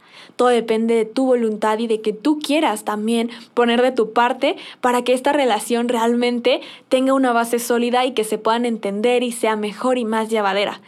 Todo 0.43 0.51
depende 0.51 0.95
de 0.95 1.05
tu 1.05 1.25
voluntad 1.25 1.79
y 1.79 1.87
de 1.87 2.01
que 2.01 2.11
tú 2.11 2.37
quieras 2.37 2.83
también 2.83 3.29
poner 3.53 3.81
de 3.81 3.93
tu 3.93 4.11
parte 4.11 4.57
para 4.81 5.01
que 5.01 5.13
esta 5.13 5.31
relación 5.31 5.87
realmente 5.87 6.59
tenga 6.89 7.13
una 7.13 7.31
base 7.31 7.59
sólida 7.59 8.05
y 8.05 8.11
que 8.11 8.25
se 8.25 8.37
puedan 8.37 8.65
entender 8.65 9.23
y 9.23 9.31
sea 9.31 9.55
mejor 9.55 9.97
y 9.97 10.03
más 10.03 10.29
llevadera. 10.29 10.81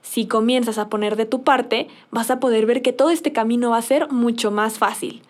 Si 0.00 0.26
comienzas 0.26 0.78
a 0.78 0.88
poner 0.88 1.16
de 1.16 1.26
tu 1.26 1.42
parte, 1.42 1.88
vas 2.10 2.30
a 2.30 2.40
poder 2.40 2.64
ver 2.64 2.80
que 2.80 2.94
todo 2.94 3.10
este 3.10 3.32
camino 3.32 3.68
va 3.68 3.76
a 3.76 3.82
ser 3.82 4.10
mucho 4.10 4.50
más 4.50 4.78
fácil. 4.78 5.20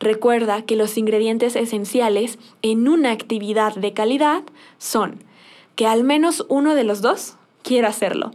Recuerda 0.00 0.62
que 0.62 0.74
los 0.74 0.98
ingredientes 0.98 1.54
esenciales 1.54 2.40
en 2.62 2.88
una 2.88 3.12
actividad 3.12 3.76
de 3.76 3.92
calidad 3.92 4.42
son 4.78 5.22
que 5.76 5.86
al 5.86 6.02
menos 6.02 6.44
uno 6.48 6.74
de 6.74 6.82
los 6.82 7.02
dos 7.02 7.36
quiera 7.62 7.86
hacerlo. 7.86 8.32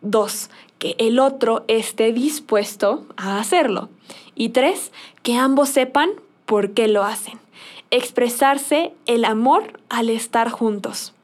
Dos, 0.00 0.48
que 0.82 0.96
el 0.98 1.20
otro 1.20 1.64
esté 1.68 2.12
dispuesto 2.12 3.06
a 3.16 3.38
hacerlo. 3.38 3.88
Y 4.34 4.48
tres, 4.48 4.90
que 5.22 5.36
ambos 5.36 5.68
sepan 5.68 6.10
por 6.44 6.72
qué 6.72 6.88
lo 6.88 7.04
hacen. 7.04 7.38
Expresarse 7.92 8.92
el 9.06 9.24
amor 9.24 9.78
al 9.90 10.10
estar 10.10 10.50
juntos. 10.50 11.14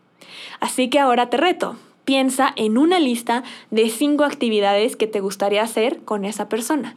Así 0.60 0.88
que 0.90 1.00
ahora 1.00 1.28
te 1.28 1.38
reto. 1.38 1.74
Piensa 2.04 2.52
en 2.54 2.78
una 2.78 3.00
lista 3.00 3.42
de 3.72 3.90
cinco 3.90 4.22
actividades 4.22 4.94
que 4.94 5.08
te 5.08 5.18
gustaría 5.18 5.64
hacer 5.64 6.04
con 6.04 6.24
esa 6.24 6.48
persona. 6.48 6.94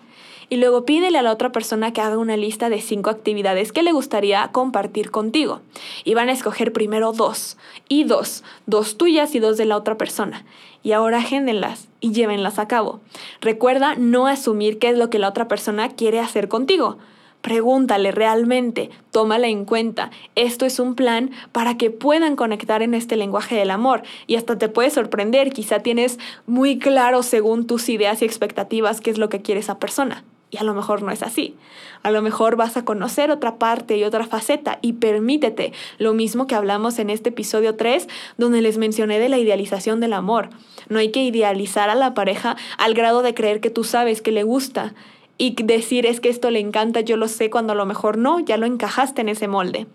y 0.52 0.58
luego 0.58 0.84
pídele 0.84 1.18
a 1.18 1.22
la 1.22 1.32
otra 1.32 1.54
persona 1.54 1.94
que 1.94 2.02
haga 2.02 2.18
una 2.18 2.36
lista 2.36 2.70
de 2.70 2.82
cinco 2.82 3.10
actividades 3.10 3.72
que 3.72 3.84
le 3.84 3.94
gustaría 3.94 4.50
compartir 4.52 5.10
contigo. 5.10 5.62
Y 6.04 6.14
van 6.14 6.28
a 6.28 6.34
escoger 6.34 6.74
primero 6.74 7.14
dos 7.14 7.58
y 7.88 8.04
dos, 8.04 8.44
dos 8.66 8.98
tuyas 8.98 9.34
y 9.34 9.40
dos 9.40 9.56
de 9.56 9.64
la 9.64 9.78
otra 9.78 9.98
persona. 9.98 10.44
Y 10.84 10.94
ahora 10.94 11.20
agéndenlas 11.20 11.88
y 12.00 12.12
llévenlas 12.12 12.60
a 12.60 12.68
cabo. 12.68 13.00
Recuerda 13.40 13.96
no 13.96 14.28
asumir 14.28 14.80
qué 14.80 14.90
es 14.90 14.98
lo 14.98 15.10
que 15.10 15.20
la 15.20 15.30
otra 15.30 15.48
persona 15.48 15.90
quiere 15.90 16.20
hacer 16.20 16.48
contigo. 16.48 16.98
Pregúntale 17.42 18.12
realmente, 18.12 18.92
tómala 19.10 19.48
en 19.48 19.66
cuenta. 19.66 20.12
Esto 20.36 20.66
es 20.66 20.80
un 20.80 20.96
plan 20.96 21.32
para 21.52 21.76
que 21.76 21.90
puedan 21.90 22.36
conectar 22.36 22.84
en 22.84 22.94
este 22.94 23.16
lenguaje 23.16 23.56
del 23.56 23.72
amor 23.72 24.04
y 24.28 24.36
hasta 24.36 24.58
te 24.58 24.70
puede 24.70 24.92
sorprender, 24.92 25.52
quizá 25.52 25.80
tienes 25.80 26.20
muy 26.46 26.78
claro 26.78 27.24
según 27.24 27.66
tus 27.66 27.90
ideas 27.90 28.22
y 28.22 28.26
expectativas 28.26 29.02
qué 29.02 29.10
es 29.10 29.18
lo 29.18 29.30
que 29.30 29.42
quiere 29.42 29.60
esa 29.60 29.80
persona. 29.80 30.24
Y 30.52 30.58
a 30.58 30.64
lo 30.64 30.74
mejor 30.74 31.02
no 31.02 31.12
es 31.12 31.24
así. 31.24 31.56
A 32.04 32.12
lo 32.12 32.22
mejor 32.22 32.58
vas 32.58 32.76
a 32.76 32.84
conocer 32.84 33.32
otra 33.32 33.56
parte 33.56 33.98
y 33.98 34.04
otra 34.04 34.28
faceta 34.28 34.80
y 34.82 34.94
permítete 34.94 35.72
lo 35.98 36.14
mismo 36.14 36.46
que 36.46 36.56
hablamos 36.56 37.00
en 37.00 37.10
este 37.10 37.30
episodio 37.30 37.76
3 37.76 38.10
donde 38.38 38.62
les 38.62 38.78
mencioné 38.78 39.18
de 39.18 39.30
la 39.30 39.38
idealización 39.38 40.02
del 40.02 40.12
amor. 40.12 40.50
No 40.90 41.00
hay 41.00 41.10
que 41.12 41.24
idealizar 41.24 41.90
a 41.90 41.96
la 41.96 42.14
pareja 42.14 42.58
al 42.78 42.94
grado 42.94 43.22
de 43.22 43.34
creer 43.34 43.62
que 43.62 43.70
tú 43.70 43.86
sabes 43.86 44.22
que 44.22 44.32
le 44.32 44.44
gusta 44.44 44.94
y 45.38 45.56
decir 45.64 46.06
es 46.06 46.20
que 46.20 46.30
esto 46.30 46.52
le 46.52 46.60
encanta, 46.60 47.00
yo 47.00 47.18
lo 47.18 47.28
sé, 47.28 47.50
cuando 47.50 47.74
a 47.74 47.76
lo 47.76 47.86
mejor 47.86 48.18
no, 48.18 48.40
ya 48.40 48.58
lo 48.58 48.66
encajaste 48.66 49.22
en 49.22 49.30
ese 49.30 49.48
molde. 49.48 49.88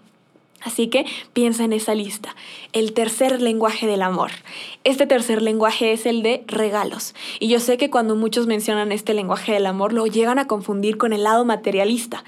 Así 0.63 0.89
que 0.89 1.05
piensa 1.33 1.65
en 1.65 1.73
esa 1.73 1.95
lista. 1.95 2.35
El 2.73 2.93
tercer 2.93 3.41
lenguaje 3.41 3.87
del 3.87 4.03
amor. 4.03 4.31
Este 4.85 5.07
tercer 5.07 5.43
lenguaje 5.43 5.93
es 5.93 6.07
el 6.07 6.23
de 6.23 6.45
regalos. 6.47 7.15
Y 7.39 7.49
yo 7.49 7.61
sé 7.61 7.77
que 7.77 7.91
cuando 7.91 8.17
muchos 8.17 8.47
mencionan 8.47 8.91
este 8.91 9.15
lenguaje 9.15 9.53
del 9.53 9.67
amor 9.67 9.93
lo 9.93 10.07
llegan 10.07 10.39
a 10.39 10.47
confundir 10.47 10.97
con 10.97 11.13
el 11.13 11.25
lado 11.25 11.45
materialista 11.45 12.25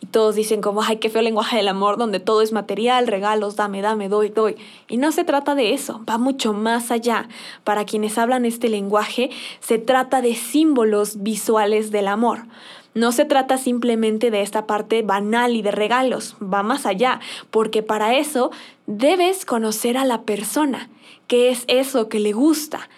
y 0.00 0.06
todos 0.06 0.34
dicen 0.34 0.62
como, 0.62 0.82
ay, 0.82 0.96
qué 0.96 1.10
feo 1.10 1.20
lenguaje 1.20 1.58
del 1.58 1.68
amor, 1.68 1.98
donde 1.98 2.20
todo 2.20 2.40
es 2.40 2.52
material, 2.52 3.06
regalos, 3.06 3.56
dame, 3.56 3.82
dame, 3.82 4.08
doy, 4.08 4.30
doy. 4.30 4.56
Y 4.88 4.96
no 4.96 5.12
se 5.12 5.24
trata 5.24 5.54
de 5.54 5.74
eso, 5.74 6.00
va 6.08 6.16
mucho 6.16 6.54
más 6.54 6.90
allá. 6.90 7.28
Para 7.64 7.84
quienes 7.84 8.16
hablan 8.16 8.46
este 8.46 8.70
lenguaje, 8.70 9.30
se 9.60 9.78
trata 9.78 10.22
de 10.22 10.34
símbolos 10.34 11.22
visuales 11.22 11.90
del 11.90 12.08
amor. 12.08 12.46
No 12.94 13.12
se 13.12 13.26
trata 13.26 13.58
simplemente 13.58 14.30
de 14.30 14.40
esta 14.40 14.66
parte 14.66 15.02
banal 15.02 15.54
y 15.54 15.62
de 15.62 15.70
regalos, 15.70 16.36
va 16.42 16.62
más 16.62 16.86
allá, 16.86 17.20
porque 17.50 17.82
para 17.82 18.16
eso 18.16 18.50
debes 18.86 19.44
conocer 19.44 19.96
a 19.96 20.04
la 20.04 20.22
persona, 20.22 20.88
qué 21.28 21.50
es 21.50 21.64
eso 21.68 22.08
que 22.08 22.18
le 22.18 22.32
gusta, 22.32 22.88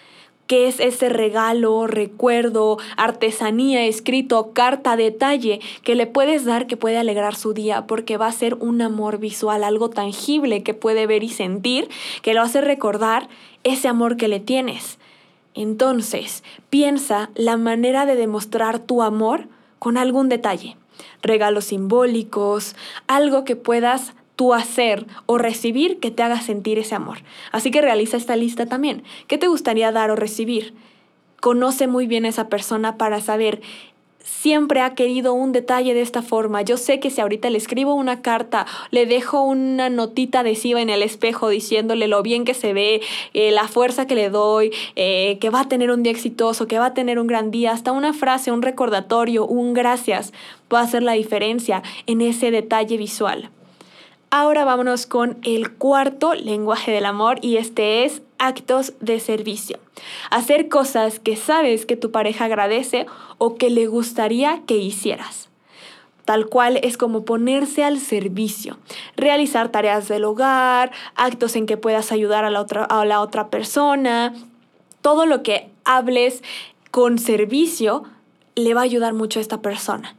qué 0.47 0.67
es 0.67 0.79
ese 0.79 1.09
regalo, 1.09 1.87
recuerdo, 1.87 2.77
artesanía, 2.97 3.85
escrito, 3.85 4.51
carta, 4.53 4.95
detalle 4.95 5.59
que 5.83 5.95
le 5.95 6.07
puedes 6.07 6.45
dar 6.45 6.67
que 6.67 6.77
puede 6.77 6.97
alegrar 6.97 7.35
su 7.35 7.53
día 7.53 7.87
porque 7.87 8.17
va 8.17 8.27
a 8.27 8.31
ser 8.31 8.55
un 8.55 8.81
amor 8.81 9.19
visual, 9.19 9.63
algo 9.63 9.89
tangible 9.89 10.63
que 10.63 10.73
puede 10.73 11.07
ver 11.07 11.23
y 11.23 11.29
sentir, 11.29 11.89
que 12.21 12.33
lo 12.33 12.41
hace 12.41 12.61
recordar 12.61 13.29
ese 13.63 13.87
amor 13.87 14.17
que 14.17 14.27
le 14.27 14.39
tienes. 14.39 14.99
Entonces, 15.53 16.43
piensa 16.69 17.29
la 17.35 17.57
manera 17.57 18.05
de 18.05 18.15
demostrar 18.15 18.79
tu 18.79 19.01
amor 19.03 19.47
con 19.79 19.97
algún 19.97 20.29
detalle, 20.29 20.77
regalos 21.21 21.65
simbólicos, 21.65 22.75
algo 23.07 23.43
que 23.43 23.55
puedas 23.55 24.13
tu 24.43 24.53
hacer 24.53 25.05
o 25.25 25.37
recibir 25.37 26.01
que 26.01 26.11
te 26.11 26.21
haga 26.21 26.41
sentir 26.41 26.77
ese 26.77 26.95
amor. 26.95 27.19
Así 27.53 27.71
que 27.71 27.81
realiza 27.81 28.17
esta 28.17 28.35
lista 28.35 28.65
también. 28.65 29.03
¿Qué 29.27 29.37
te 29.37 29.47
gustaría 29.47 29.93
dar 29.93 30.11
o 30.11 30.17
recibir? 30.17 30.73
Conoce 31.39 31.87
muy 31.87 32.07
bien 32.07 32.25
a 32.25 32.27
esa 32.27 32.49
persona 32.49 32.97
para 32.97 33.21
saber 33.21 33.61
siempre 34.19 34.81
ha 34.81 34.95
querido 34.95 35.33
un 35.33 35.53
detalle 35.53 35.93
de 35.93 36.01
esta 36.01 36.21
forma. 36.21 36.61
Yo 36.61 36.75
sé 36.75 36.99
que 36.99 37.09
si 37.09 37.21
ahorita 37.21 37.49
le 37.49 37.57
escribo 37.57 37.93
una 37.93 38.21
carta, 38.21 38.65
le 38.91 39.05
dejo 39.05 39.43
una 39.43 39.89
notita 39.89 40.41
adhesiva 40.41 40.81
en 40.81 40.89
el 40.89 41.03
espejo 41.03 41.47
diciéndole 41.47 42.09
lo 42.09 42.21
bien 42.21 42.43
que 42.43 42.53
se 42.53 42.73
ve, 42.73 42.99
eh, 43.33 43.51
la 43.51 43.69
fuerza 43.69 44.07
que 44.07 44.15
le 44.15 44.29
doy, 44.29 44.71
eh, 44.97 45.37
que 45.39 45.51
va 45.51 45.61
a 45.61 45.69
tener 45.69 45.89
un 45.89 46.03
día 46.03 46.11
exitoso, 46.11 46.67
que 46.67 46.79
va 46.79 46.87
a 46.87 46.93
tener 46.93 47.17
un 47.17 47.27
gran 47.27 47.49
día, 47.49 47.71
hasta 47.71 47.93
una 47.93 48.11
frase, 48.11 48.51
un 48.51 48.61
recordatorio, 48.61 49.45
un 49.45 49.73
gracias, 49.73 50.33
va 50.73 50.81
a 50.81 50.83
hacer 50.83 51.01
la 51.01 51.13
diferencia 51.13 51.81
en 52.07 52.19
ese 52.19 52.51
detalle 52.51 52.97
visual. 52.97 53.49
Ahora 54.35 54.65
vámonos 54.65 55.05
con 55.05 55.37
el 55.43 55.73
cuarto 55.73 56.33
lenguaje 56.33 56.91
del 56.91 57.05
amor 57.05 57.37
y 57.43 57.57
este 57.57 58.03
es 58.03 58.23
actos 58.39 58.93
de 58.99 59.19
servicio. 59.19 59.77
Hacer 60.31 60.69
cosas 60.69 61.19
que 61.19 61.35
sabes 61.35 61.85
que 61.85 61.97
tu 61.97 62.09
pareja 62.09 62.45
agradece 62.45 63.05
o 63.37 63.57
que 63.57 63.69
le 63.69 63.85
gustaría 63.85 64.63
que 64.65 64.75
hicieras. 64.75 65.49
Tal 66.25 66.47
cual 66.47 66.79
es 66.81 66.97
como 66.97 67.25
ponerse 67.25 67.83
al 67.83 67.99
servicio, 67.99 68.79
realizar 69.15 69.69
tareas 69.69 70.07
del 70.07 70.23
hogar, 70.23 70.91
actos 71.13 71.55
en 71.55 71.67
que 71.67 71.77
puedas 71.77 72.11
ayudar 72.11 72.43
a 72.43 72.49
la 72.49 72.59
otra, 72.61 72.85
a 72.85 73.05
la 73.05 73.21
otra 73.21 73.49
persona, 73.49 74.33
todo 75.03 75.27
lo 75.27 75.43
que 75.43 75.69
hables 75.85 76.41
con 76.89 77.19
servicio 77.19 78.03
le 78.55 78.73
va 78.73 78.81
a 78.81 78.85
ayudar 78.85 79.13
mucho 79.13 79.37
a 79.37 79.43
esta 79.43 79.61
persona. 79.61 80.15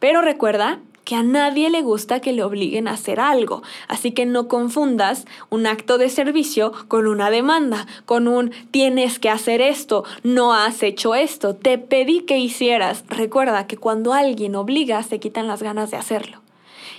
Pero 0.00 0.20
recuerda 0.20 0.80
que 1.04 1.16
a 1.16 1.22
nadie 1.22 1.70
le 1.70 1.82
gusta 1.82 2.20
que 2.20 2.32
le 2.32 2.44
obliguen 2.44 2.88
a 2.88 2.92
hacer 2.92 3.20
algo. 3.20 3.62
Así 3.88 4.12
que 4.12 4.26
no 4.26 4.48
confundas 4.48 5.26
un 5.50 5.66
acto 5.66 5.98
de 5.98 6.08
servicio 6.08 6.72
con 6.88 7.06
una 7.06 7.30
demanda, 7.30 7.86
con 8.06 8.28
un 8.28 8.52
tienes 8.70 9.18
que 9.18 9.30
hacer 9.30 9.60
esto, 9.60 10.04
no 10.22 10.54
has 10.54 10.82
hecho 10.82 11.14
esto, 11.14 11.54
te 11.54 11.78
pedí 11.78 12.20
que 12.20 12.38
hicieras. 12.38 13.04
Recuerda 13.08 13.66
que 13.66 13.76
cuando 13.76 14.12
alguien 14.12 14.56
obliga 14.56 15.02
se 15.02 15.20
quitan 15.20 15.46
las 15.46 15.62
ganas 15.62 15.90
de 15.90 15.96
hacerlo 15.96 16.43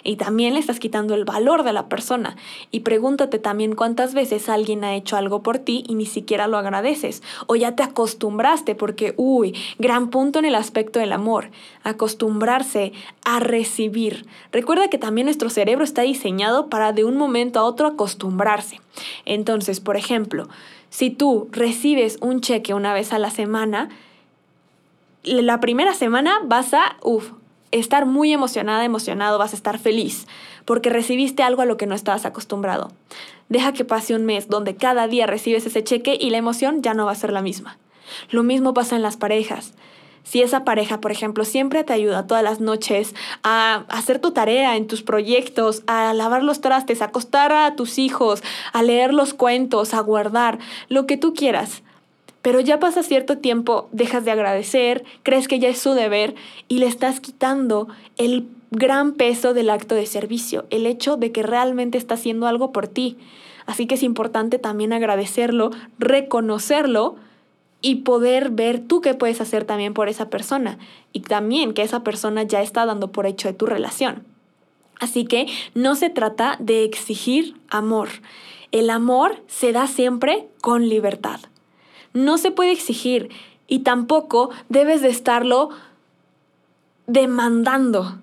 y 0.06 0.16
también 0.16 0.54
le 0.54 0.60
estás 0.62 0.80
quitando 0.80 1.16
el 1.16 1.26
valor 1.26 1.64
de 1.64 1.74
la 1.74 1.90
persona. 1.90 2.38
Y 2.72 2.82
pregúntate 2.82 3.40
también 3.40 3.76
cuántas 3.76 4.14
veces 4.14 4.48
alguien 4.48 4.84
ha 4.86 4.96
hecho 4.96 5.18
algo 5.18 5.44
por 5.44 5.58
ti 5.58 5.84
y 5.88 5.96
ni 5.96 6.06
siquiera 6.06 6.48
lo 6.48 6.58
agradeces 6.58 7.24
o 7.48 7.56
ya 7.56 7.76
te 7.76 7.84
acostumbraste 7.84 8.76
porque, 8.76 9.14
uy, 9.18 9.56
gran 9.80 10.10
punto 10.10 10.40
en 10.40 10.46
el 10.46 10.56
aspecto 10.56 11.00
del 11.00 11.12
amor, 11.12 11.50
acostumbrarse 11.84 12.94
a 13.26 13.40
recibir. 13.40 14.26
Recuerda 14.52 14.90
que 14.90 14.98
también 14.98 15.26
nuestro 15.26 15.50
cerebro 15.50 15.84
está 15.84 16.04
diseñado 16.04 16.70
para 16.70 16.94
de 16.94 17.04
un 17.04 17.18
momento 17.18 17.60
a 17.60 17.64
otro 17.64 17.88
acostumbrarse. 17.88 18.80
Entonces, 19.26 19.80
por 19.80 19.98
ejemplo, 19.98 20.48
si 20.90 21.10
tú 21.10 21.50
recibes 21.52 22.18
un 22.22 22.42
cheque 22.42 22.74
una 22.74 22.94
vez 22.94 23.12
a 23.12 23.20
la 23.20 23.32
semana, 23.32 23.90
la 25.24 25.60
primera 25.60 25.94
semana 25.94 26.40
vas 26.46 26.74
a, 26.74 26.98
uff, 27.02 27.32
estar 27.72 28.06
muy 28.06 28.34
emocionada, 28.34 28.86
emocionado, 28.86 29.38
vas 29.38 29.54
a 29.54 29.56
estar 29.56 29.80
feliz, 29.80 30.28
porque 30.66 30.90
recibiste 30.90 31.44
algo 31.44 31.62
a 31.62 31.66
lo 31.66 31.78
que 31.78 31.88
no 31.88 31.96
estabas 31.96 32.26
acostumbrado. 32.26 32.92
Deja 33.50 33.74
que 33.74 33.86
pase 33.86 34.16
un 34.16 34.26
mes 34.26 34.48
donde 34.50 34.76
cada 34.76 35.08
día 35.08 35.28
recibes 35.28 35.66
ese 35.66 35.84
cheque 35.84 36.18
y 36.20 36.30
la 36.30 36.38
emoción 36.38 36.82
ya 36.82 36.94
no 36.94 37.06
va 37.06 37.12
a 37.12 37.16
ser 37.16 37.32
la 37.32 37.42
misma. 37.42 37.78
Lo 38.30 38.44
mismo 38.44 38.74
pasa 38.74 38.96
en 38.96 39.02
las 39.02 39.18
parejas. 39.18 39.74
Si 40.24 40.42
esa 40.42 40.64
pareja, 40.64 41.02
por 41.02 41.12
ejemplo, 41.12 41.46
siempre 41.46 41.84
te 41.84 41.94
ayuda 41.94 42.26
todas 42.26 42.44
las 42.44 42.60
noches 42.60 43.14
a 43.44 43.86
hacer 43.90 44.20
tu 44.20 44.32
tarea 44.32 44.76
en 44.76 44.88
tus 44.88 45.04
proyectos, 45.04 45.84
a 45.86 46.14
lavar 46.16 46.42
los 46.42 46.62
trastes, 46.62 47.02
a 47.02 47.06
acostar 47.06 47.52
a 47.52 47.76
tus 47.76 48.00
hijos, 48.00 48.42
a 48.74 48.82
leer 48.82 49.14
los 49.14 49.36
cuentos, 49.36 49.94
a 49.94 50.00
guardar, 50.00 50.58
lo 50.90 51.06
que 51.06 51.18
tú 51.18 51.36
quieras, 51.36 51.84
pero 52.46 52.60
ya 52.60 52.80
pasa 52.80 53.02
cierto 53.02 53.40
tiempo, 53.40 53.90
dejas 53.92 54.24
de 54.24 54.30
agradecer, 54.30 55.04
crees 55.24 55.48
que 55.48 55.58
ya 55.58 55.68
es 55.68 55.80
su 55.80 55.94
deber 55.94 56.36
y 56.68 56.78
le 56.78 56.86
estás 56.86 57.20
quitando 57.20 57.88
el 58.18 58.48
gran 58.70 59.14
peso 59.14 59.56
del 59.56 59.72
acto 59.72 59.96
de 59.96 60.06
servicio, 60.06 60.68
el 60.70 60.86
hecho 60.86 61.18
de 61.18 61.32
que 61.32 61.42
realmente 61.42 61.98
está 61.98 62.14
haciendo 62.14 62.46
algo 62.46 62.72
por 62.72 62.88
ti. 62.88 63.18
Así 63.66 63.88
que 63.88 63.96
es 63.96 64.04
importante 64.04 64.60
también 64.60 64.94
agradecerlo, 64.94 65.72
reconocerlo 65.98 67.16
y 67.82 68.04
poder 68.04 68.52
ver 68.52 68.80
tú 68.80 69.02
qué 69.02 69.16
puedes 69.16 69.42
hacer 69.42 69.64
también 69.64 69.96
por 69.96 70.08
esa 70.08 70.30
persona 70.30 70.78
y 71.14 71.22
también 71.22 71.74
que 71.74 71.82
esa 71.82 72.04
persona 72.04 72.44
ya 72.44 72.62
está 72.62 72.86
dando 72.86 73.12
por 73.12 73.26
hecho 73.26 73.48
de 73.48 73.56
tu 73.56 73.66
relación. 73.66 74.24
Así 75.00 75.26
que 75.26 75.48
no 75.74 75.96
se 75.96 76.12
trata 76.12 76.58
de 76.60 76.84
exigir 76.84 77.56
amor. 77.70 78.10
El 78.72 78.92
amor 78.92 79.42
se 79.48 79.72
da 79.72 79.88
siempre 79.88 80.48
con 80.62 80.90
libertad 80.90 81.40
no 82.16 82.40
se 82.40 82.50
puede 82.50 82.72
exigir 82.72 83.30
y 83.68 83.80
tampoco 83.80 84.50
debes 84.70 85.02
de 85.02 85.10
estarlo 85.10 85.70
demandando. 87.06 88.18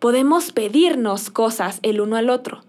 Podemos 0.00 0.50
pedirnos 0.50 1.30
cosas 1.30 1.78
el 1.82 2.00
uno 2.00 2.16
al 2.16 2.30
otro, 2.30 2.62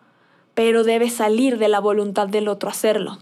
pero 0.54 0.84
debe 0.84 1.10
salir 1.10 1.58
de 1.58 1.70
la 1.70 1.80
voluntad 1.80 2.28
del 2.28 2.48
otro 2.48 2.70
hacerlo. 2.70 3.18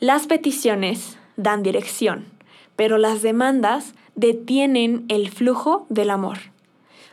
Las 0.00 0.26
peticiones 0.26 1.18
dan 1.36 1.62
dirección, 1.62 2.24
pero 2.76 2.98
las 2.98 3.22
demandas 3.22 3.94
detienen 4.14 5.04
el 5.08 5.30
flujo 5.30 5.86
del 5.90 6.10
amor. 6.10 6.38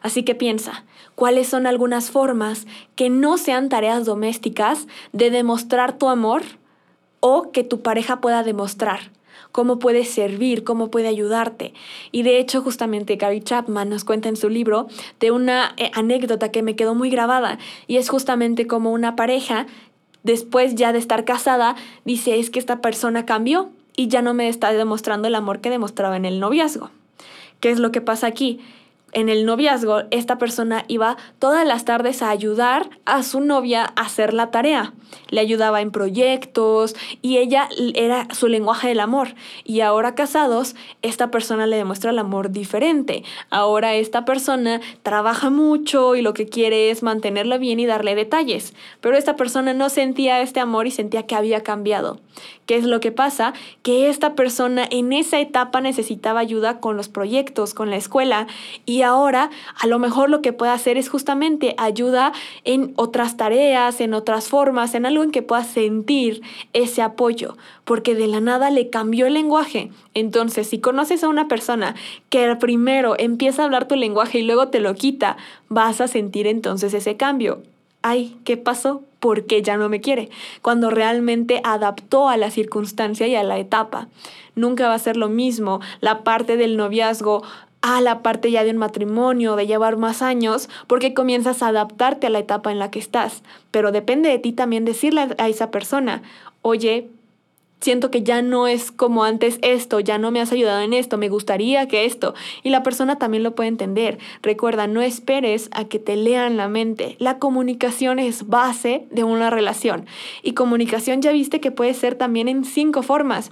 Así 0.02 0.24
que 0.24 0.34
piensa, 0.34 0.86
¿cuáles 1.16 1.48
son 1.48 1.68
algunas 1.68 2.10
formas 2.10 2.68
que 2.96 3.10
no 3.10 3.38
sean 3.38 3.70
tareas 3.70 4.06
domésticas 4.06 4.88
de 5.12 5.30
demostrar 5.30 5.98
tu 5.98 6.10
amor 6.10 6.44
o 7.20 7.52
que 7.52 7.64
tu 7.64 7.82
pareja 7.82 8.22
pueda 8.22 8.44
demostrar? 8.44 9.12
Cómo 9.52 9.80
puede 9.80 10.06
servir, 10.06 10.64
cómo 10.64 10.90
puede 10.90 11.08
ayudarte. 11.08 11.74
Y 12.12 12.24
de 12.24 12.40
hecho, 12.40 12.62
justamente 12.62 13.16
Gary 13.16 13.42
Chapman 13.42 13.90
nos 13.90 14.04
cuenta 14.04 14.30
en 14.30 14.36
su 14.36 14.50
libro 14.50 14.88
de 15.20 15.32
una 15.32 15.74
eh, 15.78 15.92
anécdota 15.94 16.52
que 16.52 16.64
me 16.64 16.76
quedó 16.76 16.96
muy 16.96 17.10
grabada 17.10 17.60
y 17.88 17.98
es 17.98 18.10
justamente 18.10 18.68
como 18.68 18.92
una 18.92 19.16
pareja 19.16 19.68
después 20.24 20.76
ya 20.76 20.94
de 20.94 21.00
estar 21.00 21.26
casada 21.26 21.76
dice 22.06 22.40
es 22.40 22.50
que 22.50 22.60
esta 22.60 22.80
persona 22.80 23.26
cambió 23.26 23.70
y 23.96 24.08
ya 24.08 24.22
no 24.22 24.34
me 24.34 24.48
está 24.48 24.72
demostrando 24.72 25.28
el 25.28 25.36
amor 25.36 25.60
que 25.62 25.70
demostraba 25.70 26.16
en 26.18 26.26
el 26.26 26.40
noviazgo. 26.40 26.90
¿Qué 27.60 27.70
es 27.70 27.80
lo 27.80 27.92
que 27.92 28.02
pasa 28.02 28.28
aquí? 28.28 28.60
En 29.14 29.30
el 29.30 29.46
noviazgo, 29.46 30.04
esta 30.12 30.38
persona 30.38 30.86
iba 30.88 31.18
todas 31.40 31.68
las 31.68 31.86
tardes 31.86 32.22
a 32.22 32.30
ayudar 32.30 32.90
a 33.06 33.24
su 33.24 33.42
novia 33.42 33.84
a 33.96 34.02
hacer 34.02 34.34
la 34.34 34.52
tarea. 34.52 34.94
Le 35.30 35.42
ayudaba 35.42 35.82
en 35.82 35.92
proyectos 35.92 36.96
y 37.22 37.38
ella 37.38 37.68
era 37.96 38.28
su 38.34 38.48
lenguaje 38.48 38.88
del 38.88 39.02
amor. 39.02 39.36
Y 39.66 39.82
ahora 39.82 40.16
casados, 40.16 40.76
esta 41.02 41.32
persona 41.32 41.68
le 41.68 41.76
demuestra 41.76 42.12
el 42.12 42.20
amor 42.20 42.52
diferente. 42.52 43.24
Ahora 43.50 43.96
esta 43.96 44.24
persona 44.24 44.80
trabaja 45.04 45.50
mucho 45.50 46.16
y 46.16 46.22
lo 46.22 46.34
que 46.34 46.48
quiere 46.48 46.92
es 46.92 47.04
mantenerlo 47.04 47.60
bien 47.60 47.80
y 47.80 47.86
darle 47.86 48.16
detalles. 48.16 48.74
Pero 49.02 49.18
esta 49.18 49.36
persona 49.36 49.74
no 49.74 49.90
sentía 49.90 50.42
este 50.42 50.62
amor 50.62 50.88
y 50.88 50.92
sentía 50.92 51.24
que 51.24 51.36
había 51.36 51.64
cambiado. 51.64 52.20
¿Qué 52.66 52.78
es 52.78 52.86
lo 52.86 53.02
que 53.02 53.12
pasa? 53.12 53.54
Que 53.84 54.10
esta 54.10 54.36
persona 54.36 54.88
en 54.90 55.12
esa 55.12 55.40
etapa 55.40 55.82
necesitaba 55.82 56.40
ayuda 56.40 56.80
con 56.80 56.96
los 56.96 57.10
proyectos, 57.10 57.74
con 57.74 57.90
la 57.90 57.98
escuela 57.98 58.48
y 58.86 59.01
y 59.02 59.04
ahora 59.04 59.50
a 59.80 59.88
lo 59.88 59.98
mejor 59.98 60.30
lo 60.30 60.44
que 60.44 60.54
puede 60.54 60.72
hacer 60.72 60.96
es 60.96 61.10
justamente 61.10 61.74
ayuda 61.80 62.34
en 62.66 62.94
otras 62.98 63.36
tareas, 63.36 64.00
en 64.00 64.14
otras 64.14 64.48
formas, 64.48 64.94
en 64.94 65.08
algo 65.08 65.24
en 65.24 65.32
que 65.32 65.42
pueda 65.42 65.64
sentir 65.64 66.44
ese 66.74 67.02
apoyo, 67.02 67.58
porque 67.84 68.14
de 68.14 68.28
la 68.28 68.42
nada 68.42 68.70
le 68.70 68.92
cambió 68.92 69.26
el 69.26 69.34
lenguaje. 69.34 69.90
Entonces, 70.14 70.70
si 70.70 70.78
conoces 70.78 71.24
a 71.24 71.30
una 71.30 71.48
persona 71.48 71.96
que 72.30 72.56
primero 72.58 73.16
empieza 73.18 73.64
a 73.64 73.66
hablar 73.66 73.88
tu 73.88 73.96
lenguaje 73.96 74.38
y 74.38 74.44
luego 74.44 74.68
te 74.68 74.80
lo 74.80 74.94
quita, 74.94 75.36
vas 75.68 76.00
a 76.00 76.08
sentir 76.08 76.46
entonces 76.46 76.94
ese 76.94 77.18
cambio. 77.18 77.64
Ay, 78.04 78.38
¿qué 78.44 78.56
pasó? 78.56 79.02
porque 79.20 79.62
ya 79.62 79.78
no 79.78 79.88
me 79.88 80.02
quiere, 80.02 80.30
cuando 80.64 80.90
realmente 80.90 81.62
adaptó 81.64 82.28
a 82.28 82.38
la 82.38 82.50
circunstancia 82.50 83.28
y 83.28 83.36
a 83.36 83.44
la 83.44 83.60
etapa. 83.60 84.08
Nunca 84.56 84.88
va 84.88 84.96
a 84.96 85.00
ser 85.00 85.16
lo 85.16 85.30
mismo 85.30 85.80
la 86.02 86.24
parte 86.24 86.58
del 86.58 86.76
noviazgo 86.76 87.44
a 87.82 88.02
la 88.02 88.22
parte 88.22 88.52
ya 88.52 88.64
de 88.64 88.72
un 88.72 88.78
matrimonio, 88.78 89.56
de 89.56 89.68
llevar 89.68 89.98
más 89.98 90.22
años, 90.22 90.70
porque 90.88 91.14
comienzas 91.14 91.64
a 91.64 91.70
adaptarte 91.70 92.28
a 92.28 92.30
la 92.30 92.40
etapa 92.40 92.72
en 92.72 92.80
la 92.80 92.92
que 92.92 93.00
estás. 93.00 93.44
Pero 93.72 93.92
depende 93.92 94.30
de 94.30 94.40
ti 94.40 94.54
también 94.54 94.86
decirle 94.86 95.36
a 95.38 95.50
esa 95.50 95.72
persona, 95.72 96.22
oye, 96.62 97.10
siento 97.82 98.12
que 98.12 98.24
ya 98.24 98.42
no 98.42 98.68
es 98.68 98.92
como 98.92 99.24
antes 99.24 99.58
esto, 99.62 100.00
ya 100.00 100.18
no 100.18 100.32
me 100.32 100.40
has 100.40 100.52
ayudado 100.52 100.82
en 100.82 100.94
esto, 100.94 101.18
me 101.18 101.30
gustaría 101.30 101.88
que 101.88 102.06
esto. 102.06 102.34
Y 102.64 102.70
la 102.70 102.84
persona 102.84 103.18
también 103.18 103.44
lo 103.44 103.56
puede 103.56 103.70
entender. 103.70 104.20
Recuerda, 104.42 104.88
no 104.88 105.02
esperes 105.02 105.70
a 105.74 105.86
que 105.86 106.00
te 106.00 106.16
lean 106.16 106.58
la 106.58 106.70
mente. 106.70 107.16
La 107.20 107.40
comunicación 107.40 108.20
es 108.20 108.48
base 108.48 109.08
de 109.12 109.24
una 109.24 109.50
relación. 109.50 110.06
Y 110.44 110.54
comunicación 110.54 111.22
ya 111.22 111.32
viste 111.32 111.60
que 111.60 111.72
puede 111.72 111.94
ser 111.94 112.16
también 112.16 112.48
en 112.48 112.64
cinco 112.64 113.02
formas 113.02 113.52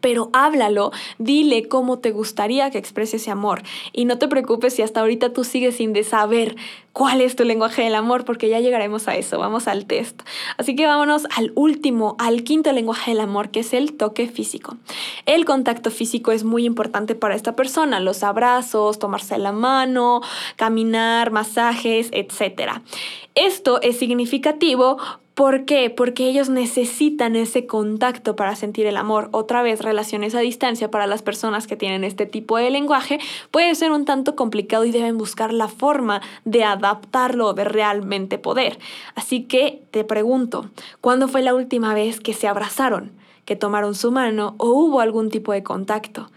pero 0.00 0.30
háblalo, 0.32 0.92
dile 1.18 1.68
cómo 1.68 1.98
te 1.98 2.12
gustaría 2.12 2.70
que 2.70 2.78
exprese 2.78 3.16
ese 3.16 3.30
amor. 3.30 3.62
Y 3.92 4.04
no 4.04 4.18
te 4.18 4.28
preocupes 4.28 4.74
si 4.74 4.82
hasta 4.82 5.00
ahorita 5.00 5.32
tú 5.32 5.44
sigues 5.44 5.76
sin 5.76 5.88
saber 6.04 6.56
cuál 6.92 7.20
es 7.20 7.36
tu 7.36 7.44
lenguaje 7.44 7.82
del 7.82 7.94
amor, 7.94 8.24
porque 8.24 8.48
ya 8.48 8.60
llegaremos 8.60 9.06
a 9.06 9.16
eso, 9.16 9.38
vamos 9.38 9.68
al 9.68 9.86
test. 9.86 10.22
Así 10.56 10.74
que 10.74 10.86
vámonos 10.86 11.26
al 11.36 11.52
último, 11.54 12.16
al 12.18 12.42
quinto 12.42 12.72
lenguaje 12.72 13.12
del 13.12 13.20
amor, 13.20 13.50
que 13.50 13.60
es 13.60 13.72
el 13.72 13.96
toque 13.96 14.26
físico. 14.26 14.76
El 15.24 15.44
contacto 15.44 15.90
físico 15.90 16.32
es 16.32 16.44
muy 16.44 16.64
importante 16.64 17.14
para 17.14 17.36
esta 17.36 17.54
persona, 17.54 18.00
los 18.00 18.22
abrazos, 18.22 18.98
tomarse 18.98 19.38
la 19.38 19.52
mano, 19.52 20.22
caminar, 20.56 21.30
masajes, 21.30 22.08
etc. 22.12 22.80
Esto 23.34 23.80
es 23.80 23.98
significativo 23.98 24.98
¿Por 25.38 25.66
qué? 25.66 25.88
Porque 25.88 26.28
ellos 26.28 26.48
necesitan 26.48 27.36
ese 27.36 27.64
contacto 27.64 28.34
para 28.34 28.56
sentir 28.56 28.86
el 28.86 28.96
amor. 28.96 29.28
Otra 29.30 29.62
vez, 29.62 29.80
relaciones 29.82 30.34
a 30.34 30.40
distancia 30.40 30.90
para 30.90 31.06
las 31.06 31.22
personas 31.22 31.68
que 31.68 31.76
tienen 31.76 32.02
este 32.02 32.26
tipo 32.26 32.56
de 32.56 32.70
lenguaje 32.70 33.20
puede 33.52 33.72
ser 33.76 33.92
un 33.92 34.04
tanto 34.04 34.34
complicado 34.34 34.84
y 34.84 34.90
deben 34.90 35.16
buscar 35.16 35.52
la 35.52 35.68
forma 35.68 36.22
de 36.44 36.64
adaptarlo, 36.64 37.52
de 37.52 37.62
realmente 37.62 38.36
poder. 38.36 38.80
Así 39.14 39.44
que 39.44 39.80
te 39.92 40.02
pregunto, 40.02 40.70
¿cuándo 41.00 41.28
fue 41.28 41.42
la 41.42 41.54
última 41.54 41.94
vez 41.94 42.18
que 42.18 42.34
se 42.34 42.48
abrazaron, 42.48 43.12
que 43.44 43.54
tomaron 43.54 43.94
su 43.94 44.10
mano 44.10 44.56
o 44.58 44.70
hubo 44.70 44.98
algún 44.98 45.30
tipo 45.30 45.52
de 45.52 45.62
contacto? 45.62 46.32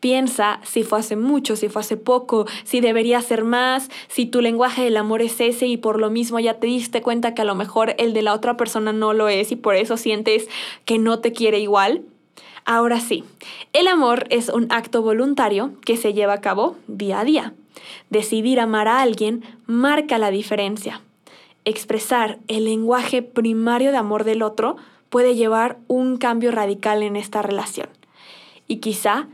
Piensa 0.00 0.60
si 0.62 0.84
fue 0.84 1.00
hace 1.00 1.16
mucho, 1.16 1.56
si 1.56 1.68
fue 1.68 1.80
hace 1.80 1.96
poco, 1.96 2.46
si 2.62 2.80
debería 2.80 3.20
ser 3.20 3.44
más, 3.44 3.90
si 4.06 4.26
tu 4.26 4.40
lenguaje 4.40 4.84
del 4.84 4.96
amor 4.96 5.22
es 5.22 5.40
ese 5.40 5.66
y 5.66 5.76
por 5.76 5.98
lo 5.98 6.08
mismo 6.08 6.38
ya 6.38 6.54
te 6.54 6.68
diste 6.68 7.02
cuenta 7.02 7.34
que 7.34 7.42
a 7.42 7.44
lo 7.44 7.56
mejor 7.56 7.94
el 7.98 8.12
de 8.12 8.22
la 8.22 8.32
otra 8.32 8.56
persona 8.56 8.92
no 8.92 9.12
lo 9.12 9.28
es 9.28 9.50
y 9.50 9.56
por 9.56 9.74
eso 9.74 9.96
sientes 9.96 10.48
que 10.84 10.98
no 10.98 11.18
te 11.18 11.32
quiere 11.32 11.58
igual. 11.58 12.02
Ahora 12.64 13.00
sí, 13.00 13.24
el 13.72 13.88
amor 13.88 14.26
es 14.30 14.50
un 14.50 14.70
acto 14.70 15.02
voluntario 15.02 15.72
que 15.84 15.96
se 15.96 16.12
lleva 16.12 16.34
a 16.34 16.40
cabo 16.40 16.76
día 16.86 17.20
a 17.20 17.24
día. 17.24 17.54
Decidir 18.10 18.60
amar 18.60 18.88
a 18.88 19.00
alguien 19.00 19.42
marca 19.66 20.18
la 20.18 20.30
diferencia. 20.30 21.00
Expresar 21.64 22.38
el 22.46 22.66
lenguaje 22.66 23.22
primario 23.22 23.90
de 23.90 23.96
amor 23.96 24.24
del 24.24 24.42
otro 24.42 24.76
puede 25.08 25.34
llevar 25.34 25.78
un 25.88 26.18
cambio 26.18 26.52
radical 26.52 27.02
en 27.02 27.16
esta 27.16 27.42
relación. 27.42 27.88
Y 28.66 28.76
quizá 28.76 29.28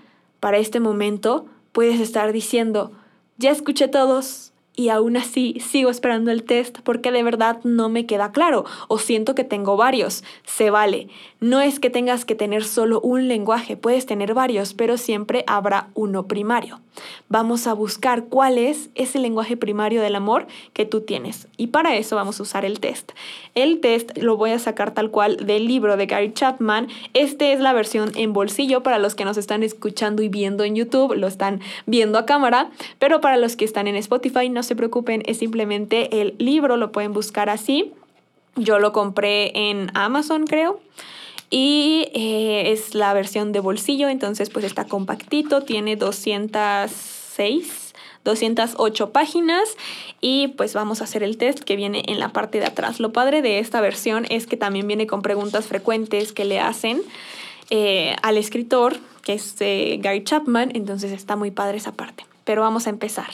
para 0.44 0.58
este 0.58 0.78
momento 0.78 1.46
puedes 1.72 2.00
estar 2.00 2.30
diciendo, 2.30 2.92
ya 3.38 3.50
escuché 3.50 3.88
todos, 3.88 4.52
y 4.76 4.90
aún 4.90 5.16
así 5.16 5.56
sigo 5.58 5.88
esperando 5.88 6.30
el 6.30 6.44
test 6.44 6.80
porque 6.84 7.10
de 7.10 7.22
verdad 7.22 7.60
no 7.64 7.88
me 7.88 8.04
queda 8.04 8.30
claro 8.30 8.66
o 8.88 8.98
siento 8.98 9.34
que 9.34 9.44
tengo 9.44 9.78
varios. 9.78 10.22
Se 10.44 10.68
vale. 10.68 11.08
No 11.40 11.62
es 11.62 11.80
que 11.80 11.88
tengas 11.88 12.26
que 12.26 12.34
tener 12.34 12.62
solo 12.64 13.00
un 13.00 13.26
lenguaje, 13.26 13.78
puedes 13.78 14.04
tener 14.04 14.34
varios, 14.34 14.74
pero 14.74 14.98
siempre 14.98 15.44
habrá 15.46 15.88
uno 15.94 16.28
primario. 16.28 16.82
Vamos 17.28 17.66
a 17.66 17.72
buscar 17.72 18.24
cuál 18.24 18.58
es 18.58 18.90
ese 18.94 19.18
lenguaje 19.18 19.56
primario 19.56 20.02
del 20.02 20.14
amor 20.14 20.46
que 20.72 20.86
tú 20.86 21.00
tienes 21.00 21.48
y 21.56 21.68
para 21.68 21.96
eso 21.96 22.16
vamos 22.16 22.38
a 22.38 22.42
usar 22.42 22.64
el 22.64 22.80
test. 22.80 23.12
El 23.54 23.80
test 23.80 24.16
lo 24.18 24.36
voy 24.36 24.50
a 24.50 24.58
sacar 24.58 24.92
tal 24.92 25.10
cual 25.10 25.36
del 25.46 25.66
libro 25.66 25.96
de 25.96 26.06
Gary 26.06 26.32
Chapman. 26.32 26.88
Este 27.12 27.52
es 27.52 27.60
la 27.60 27.72
versión 27.72 28.12
en 28.14 28.32
bolsillo 28.32 28.82
para 28.82 28.98
los 28.98 29.14
que 29.14 29.24
nos 29.24 29.36
están 29.36 29.62
escuchando 29.62 30.22
y 30.22 30.28
viendo 30.28 30.64
en 30.64 30.76
YouTube, 30.76 31.14
lo 31.14 31.26
están 31.26 31.60
viendo 31.86 32.18
a 32.18 32.26
cámara, 32.26 32.70
pero 32.98 33.20
para 33.20 33.36
los 33.36 33.56
que 33.56 33.64
están 33.64 33.86
en 33.88 33.96
Spotify 33.96 34.48
no 34.48 34.62
se 34.62 34.76
preocupen, 34.76 35.22
es 35.26 35.38
simplemente 35.38 36.20
el 36.20 36.34
libro, 36.38 36.76
lo 36.76 36.92
pueden 36.92 37.12
buscar 37.12 37.50
así. 37.50 37.92
Yo 38.56 38.78
lo 38.78 38.92
compré 38.92 39.70
en 39.70 39.90
Amazon, 39.94 40.46
creo. 40.46 40.80
Y 41.50 42.08
eh, 42.14 42.72
es 42.72 42.94
la 42.94 43.12
versión 43.14 43.52
de 43.52 43.60
bolsillo, 43.60 44.08
entonces 44.08 44.50
pues 44.50 44.64
está 44.64 44.86
compactito, 44.86 45.62
tiene 45.62 45.96
206, 45.96 47.94
208 48.24 49.10
páginas 49.10 49.76
y 50.20 50.48
pues 50.48 50.74
vamos 50.74 51.00
a 51.00 51.04
hacer 51.04 51.22
el 51.22 51.36
test 51.36 51.60
que 51.60 51.76
viene 51.76 52.02
en 52.06 52.18
la 52.18 52.30
parte 52.30 52.58
de 52.58 52.66
atrás. 52.66 52.98
Lo 52.98 53.12
padre 53.12 53.42
de 53.42 53.58
esta 53.58 53.80
versión 53.80 54.26
es 54.30 54.46
que 54.46 54.56
también 54.56 54.86
viene 54.86 55.06
con 55.06 55.22
preguntas 55.22 55.66
frecuentes 55.66 56.32
que 56.32 56.44
le 56.44 56.58
hacen 56.60 57.02
eh, 57.70 58.16
al 58.22 58.36
escritor, 58.36 58.96
que 59.22 59.34
es 59.34 59.56
eh, 59.60 59.98
Gary 60.00 60.24
Chapman, 60.24 60.72
entonces 60.74 61.12
está 61.12 61.36
muy 61.36 61.50
padre 61.50 61.78
esa 61.78 61.92
parte. 61.92 62.26
Pero 62.44 62.62
vamos 62.62 62.86
a 62.86 62.90
empezar. 62.90 63.28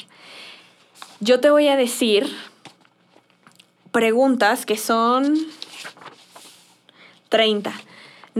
Yo 1.20 1.40
te 1.40 1.50
voy 1.50 1.68
a 1.68 1.76
decir 1.76 2.26
preguntas 3.92 4.66
que 4.66 4.76
son 4.76 5.36
30. 7.28 7.72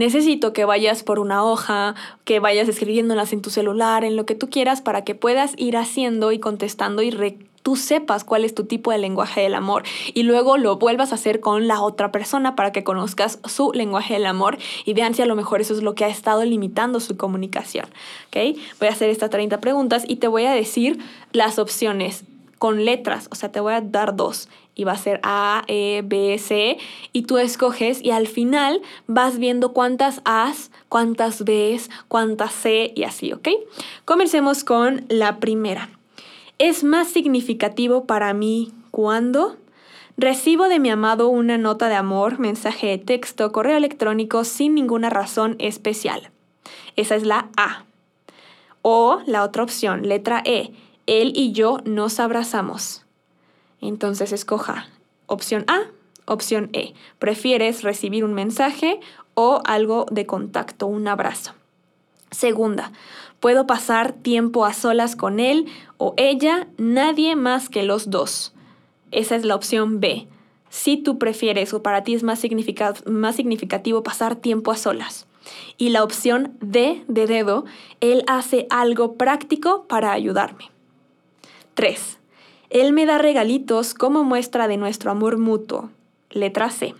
Necesito 0.01 0.51
que 0.51 0.65
vayas 0.65 1.03
por 1.03 1.19
una 1.19 1.45
hoja, 1.45 1.93
que 2.25 2.39
vayas 2.39 2.67
escribiéndolas 2.67 3.33
en 3.33 3.43
tu 3.43 3.51
celular, 3.51 4.03
en 4.03 4.15
lo 4.15 4.25
que 4.25 4.33
tú 4.33 4.49
quieras, 4.49 4.81
para 4.81 5.03
que 5.03 5.13
puedas 5.13 5.53
ir 5.57 5.77
haciendo 5.77 6.31
y 6.31 6.39
contestando 6.39 7.03
y 7.03 7.11
tú 7.61 7.75
sepas 7.75 8.23
cuál 8.23 8.43
es 8.43 8.55
tu 8.55 8.63
tipo 8.63 8.89
de 8.89 8.97
lenguaje 8.97 9.41
del 9.41 9.53
amor 9.53 9.83
y 10.15 10.23
luego 10.23 10.57
lo 10.57 10.77
vuelvas 10.77 11.11
a 11.11 11.15
hacer 11.15 11.39
con 11.39 11.67
la 11.67 11.83
otra 11.83 12.11
persona 12.11 12.55
para 12.55 12.71
que 12.71 12.83
conozcas 12.83 13.37
su 13.45 13.73
lenguaje 13.73 14.15
del 14.15 14.25
amor 14.25 14.57
y 14.85 14.95
vean 14.95 15.13
si 15.13 15.21
a 15.21 15.27
lo 15.27 15.35
mejor 15.35 15.61
eso 15.61 15.75
es 15.75 15.83
lo 15.83 15.93
que 15.93 16.03
ha 16.03 16.09
estado 16.09 16.43
limitando 16.45 16.99
su 16.99 17.15
comunicación. 17.15 17.85
¿okay? 18.29 18.59
Voy 18.79 18.87
a 18.87 18.93
hacer 18.93 19.11
estas 19.11 19.29
30 19.29 19.61
preguntas 19.61 20.03
y 20.07 20.15
te 20.15 20.27
voy 20.27 20.45
a 20.45 20.51
decir 20.51 20.97
las 21.31 21.59
opciones 21.59 22.23
con 22.57 22.85
letras, 22.85 23.27
o 23.31 23.35
sea, 23.35 23.51
te 23.51 23.59
voy 23.59 23.73
a 23.73 23.81
dar 23.81 24.15
dos 24.15 24.49
y 24.81 24.83
va 24.83 24.93
a 24.93 24.97
ser 24.97 25.19
A, 25.21 25.63
E, 25.67 26.01
B, 26.03 26.39
C 26.39 26.79
y 27.13 27.21
tú 27.23 27.37
escoges 27.37 28.03
y 28.03 28.09
al 28.09 28.27
final 28.27 28.81
vas 29.05 29.37
viendo 29.37 29.73
cuántas 29.73 30.21
A's, 30.25 30.71
cuántas 30.89 31.43
B's, 31.43 31.91
cuántas 32.07 32.51
C 32.51 32.91
y 32.95 33.03
así, 33.03 33.31
¿ok? 33.31 33.47
Comencemos 34.05 34.63
con 34.63 35.05
la 35.07 35.39
primera. 35.39 35.89
¿Es 36.57 36.83
más 36.83 37.09
significativo 37.09 38.05
para 38.05 38.33
mí 38.33 38.71
cuando 38.89 39.55
recibo 40.17 40.67
de 40.67 40.79
mi 40.79 40.89
amado 40.89 41.29
una 41.29 41.59
nota 41.59 41.87
de 41.87 41.95
amor, 41.95 42.39
mensaje 42.39 42.87
de 42.87 42.97
texto, 42.97 43.51
correo 43.51 43.77
electrónico 43.77 44.43
sin 44.43 44.73
ninguna 44.73 45.11
razón 45.11 45.57
especial? 45.59 46.31
Esa 46.95 47.15
es 47.15 47.23
la 47.23 47.49
A. 47.55 47.85
O 48.81 49.21
la 49.27 49.43
otra 49.43 49.61
opción, 49.61 50.07
letra 50.07 50.41
E, 50.43 50.71
él 51.05 51.33
y 51.35 51.51
yo 51.51 51.77
nos 51.85 52.19
abrazamos. 52.19 53.05
Entonces 53.81 54.31
escoja 54.31 54.87
opción 55.25 55.65
A, 55.67 55.81
opción 56.25 56.69
E. 56.73 56.93
¿Prefieres 57.19 57.83
recibir 57.83 58.23
un 58.23 58.33
mensaje 58.33 58.99
o 59.33 59.61
algo 59.65 60.05
de 60.11 60.25
contacto, 60.25 60.87
un 60.87 61.07
abrazo? 61.07 61.53
Segunda, 62.29 62.91
puedo 63.39 63.67
pasar 63.67 64.13
tiempo 64.13 64.65
a 64.65 64.73
solas 64.73 65.15
con 65.15 65.39
él 65.39 65.65
o 65.97 66.13
ella, 66.17 66.67
nadie 66.77 67.35
más 67.35 67.67
que 67.67 67.83
los 67.83 68.09
dos. 68.09 68.53
Esa 69.11 69.35
es 69.35 69.43
la 69.43 69.55
opción 69.55 69.99
B. 69.99 70.27
Si 70.69 70.95
tú 70.95 71.17
prefieres 71.17 71.73
o 71.73 71.83
para 71.83 72.03
ti 72.03 72.13
es 72.13 72.23
más, 72.23 72.39
significativo 72.39 74.03
pasar 74.03 74.37
tiempo 74.37 74.71
a 74.71 74.77
solas. 74.77 75.27
Y 75.77 75.89
la 75.89 76.03
opción 76.03 76.57
D 76.61 77.03
de 77.09 77.27
dedo, 77.27 77.65
él 77.99 78.23
hace 78.27 78.67
algo 78.69 79.15
práctico 79.15 79.85
para 79.87 80.13
ayudarme. 80.13 80.71
3. 81.73 82.20
Él 82.71 82.93
me 82.93 83.05
da 83.05 83.17
regalitos 83.17 83.93
como 83.93 84.23
muestra 84.23 84.69
de 84.69 84.77
nuestro 84.77 85.11
amor 85.11 85.37
mutuo. 85.37 85.89
Letra 86.29 86.69
C. 86.69 86.95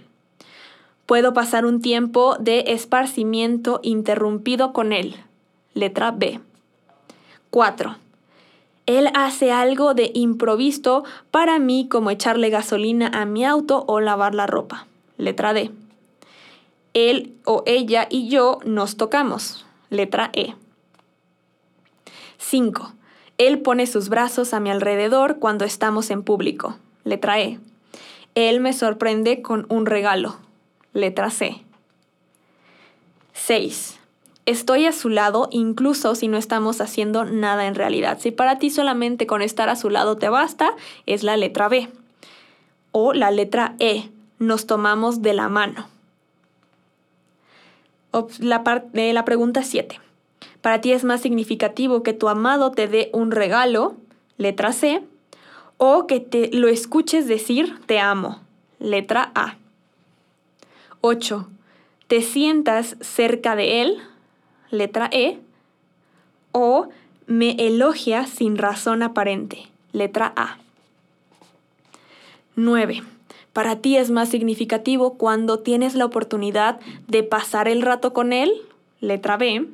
Puedo 1.05 1.33
pasar 1.33 1.65
un 1.65 1.81
tiempo 1.81 2.35
de 2.41 2.65
esparcimiento 2.67 3.79
interrumpido 3.81 4.73
con 4.73 4.91
él. 4.91 5.15
Letra 5.73 6.11
B. 6.11 6.41
4. 7.51 7.95
Él 8.85 9.09
hace 9.13 9.53
algo 9.53 9.93
de 9.93 10.11
improviso 10.13 11.05
para 11.31 11.57
mí 11.57 11.87
como 11.89 12.11
echarle 12.11 12.49
gasolina 12.49 13.07
a 13.07 13.23
mi 13.23 13.45
auto 13.45 13.85
o 13.87 14.01
lavar 14.01 14.35
la 14.35 14.47
ropa. 14.47 14.87
Letra 15.17 15.53
D. 15.53 15.71
Él 16.93 17.33
o 17.45 17.63
ella 17.65 18.07
y 18.09 18.27
yo 18.27 18.59
nos 18.65 18.97
tocamos. 18.97 19.65
Letra 19.89 20.31
E. 20.33 20.53
5. 22.39 22.91
Él 23.41 23.59
pone 23.59 23.87
sus 23.87 24.07
brazos 24.07 24.53
a 24.53 24.59
mi 24.59 24.69
alrededor 24.69 25.39
cuando 25.39 25.65
estamos 25.65 26.11
en 26.11 26.21
público. 26.21 26.77
Letra 27.03 27.39
E. 27.39 27.59
Él 28.35 28.59
me 28.59 28.71
sorprende 28.71 29.41
con 29.41 29.65
un 29.69 29.87
regalo. 29.87 30.37
Letra 30.93 31.31
C. 31.31 31.63
6 33.33 33.97
estoy 34.45 34.85
a 34.85 34.91
su 34.91 35.09
lado 35.09 35.47
incluso 35.51 36.13
si 36.13 36.27
no 36.27 36.37
estamos 36.37 36.81
haciendo 36.81 37.25
nada 37.25 37.65
en 37.65 37.75
realidad. 37.75 38.19
Si 38.19 38.29
para 38.29 38.59
ti 38.59 38.69
solamente 38.69 39.25
con 39.25 39.41
estar 39.41 39.69
a 39.69 39.75
su 39.75 39.89
lado 39.89 40.17
te 40.17 40.29
basta, 40.29 40.75
es 41.05 41.23
la 41.23 41.37
letra 41.37 41.67
B. 41.67 41.89
O 42.91 43.13
la 43.13 43.31
letra 43.31 43.75
E, 43.79 44.09
nos 44.37 44.67
tomamos 44.67 45.21
de 45.21 45.33
la 45.33 45.49
mano. 45.49 45.87
La, 48.39 48.61
eh, 48.93 49.13
la 49.13 49.25
pregunta 49.25 49.63
7. 49.63 49.99
Para 50.61 50.79
ti 50.81 50.91
es 50.91 51.03
más 51.03 51.21
significativo 51.21 52.03
que 52.03 52.13
tu 52.13 52.29
amado 52.29 52.71
te 52.71 52.87
dé 52.87 53.09
un 53.13 53.31
regalo, 53.31 53.95
letra 54.37 54.73
C, 54.73 55.03
o 55.77 56.05
que 56.05 56.19
te 56.19 56.49
lo 56.53 56.67
escuches 56.67 57.27
decir 57.27 57.79
te 57.87 57.99
amo, 57.99 58.39
letra 58.79 59.31
A. 59.33 59.55
8. 61.01 61.47
Te 62.07 62.21
sientas 62.21 62.95
cerca 63.01 63.55
de 63.55 63.81
él, 63.81 63.97
letra 64.69 65.09
E, 65.11 65.39
o 66.51 66.89
me 67.25 67.55
elogia 67.57 68.27
sin 68.27 68.57
razón 68.57 69.01
aparente, 69.01 69.67
letra 69.93 70.31
A. 70.35 70.57
9. 72.55 73.01
Para 73.53 73.77
ti 73.77 73.97
es 73.97 74.11
más 74.11 74.29
significativo 74.29 75.15
cuando 75.15 75.59
tienes 75.59 75.95
la 75.95 76.05
oportunidad 76.05 76.79
de 77.07 77.23
pasar 77.23 77.67
el 77.67 77.81
rato 77.81 78.13
con 78.13 78.31
él, 78.31 78.51
letra 78.99 79.37
B, 79.37 79.67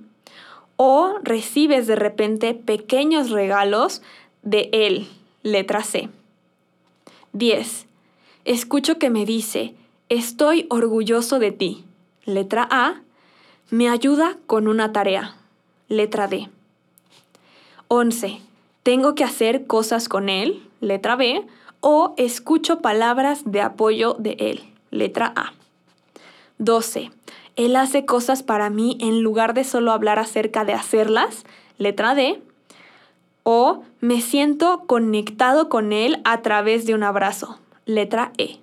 o 0.77 1.15
recibes 1.21 1.87
de 1.87 1.95
repente 1.95 2.53
pequeños 2.53 3.29
regalos 3.29 4.01
de 4.43 4.69
él, 4.71 5.07
letra 5.43 5.83
C. 5.83 6.09
10. 7.33 7.85
Escucho 8.45 8.97
que 8.97 9.09
me 9.09 9.25
dice, 9.25 9.75
estoy 10.09 10.65
orgulloso 10.69 11.39
de 11.39 11.51
ti, 11.51 11.83
letra 12.25 12.67
A, 12.71 13.01
me 13.69 13.89
ayuda 13.89 14.37
con 14.45 14.69
una 14.69 14.93
tarea. 14.93 15.35
Letra 15.89 16.29
D. 16.29 16.49
11. 17.89 18.39
Tengo 18.83 19.13
que 19.13 19.25
hacer 19.25 19.67
cosas 19.67 20.07
con 20.07 20.29
él. 20.29 20.63
Letra 20.79 21.17
B. 21.17 21.45
O 21.81 22.13
escucho 22.17 22.79
palabras 22.79 23.41
de 23.45 23.61
apoyo 23.61 24.15
de 24.19 24.37
él. 24.39 24.63
Letra 24.89 25.33
A. 25.35 25.51
12. 26.59 27.11
Él 27.57 27.75
hace 27.75 28.05
cosas 28.05 28.41
para 28.41 28.69
mí 28.69 28.97
en 29.01 29.21
lugar 29.21 29.53
de 29.53 29.65
solo 29.65 29.91
hablar 29.91 30.19
acerca 30.19 30.63
de 30.63 30.73
hacerlas. 30.73 31.43
Letra 31.77 32.15
D. 32.15 32.41
O 33.43 33.83
me 33.99 34.21
siento 34.21 34.83
conectado 34.87 35.67
con 35.67 35.91
él 35.91 36.21
a 36.23 36.41
través 36.41 36.85
de 36.85 36.95
un 36.95 37.03
abrazo. 37.03 37.59
Letra 37.85 38.31
E. 38.37 38.59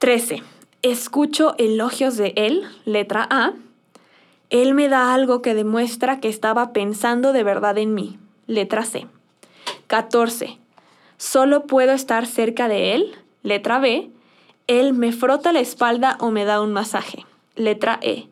13 0.00 0.42
escucho 0.82 1.54
elogios 1.58 2.16
de 2.16 2.32
él, 2.36 2.64
letra 2.84 3.26
A, 3.30 3.52
él 4.50 4.74
me 4.74 4.88
da 4.88 5.12
algo 5.12 5.42
que 5.42 5.54
demuestra 5.54 6.20
que 6.20 6.28
estaba 6.28 6.72
pensando 6.72 7.32
de 7.32 7.42
verdad 7.42 7.76
en 7.78 7.94
mí, 7.94 8.18
letra 8.46 8.84
C. 8.84 9.06
14. 9.88 10.58
Solo 11.16 11.66
puedo 11.66 11.92
estar 11.92 12.26
cerca 12.26 12.68
de 12.68 12.94
él, 12.94 13.12
letra 13.42 13.78
B. 13.78 14.10
Él 14.68 14.92
me 14.92 15.12
frota 15.12 15.50
la 15.50 15.60
espalda 15.60 16.18
o 16.20 16.30
me 16.30 16.44
da 16.44 16.60
un 16.60 16.74
masaje, 16.74 17.24
letra 17.56 17.98
E. 18.02 18.28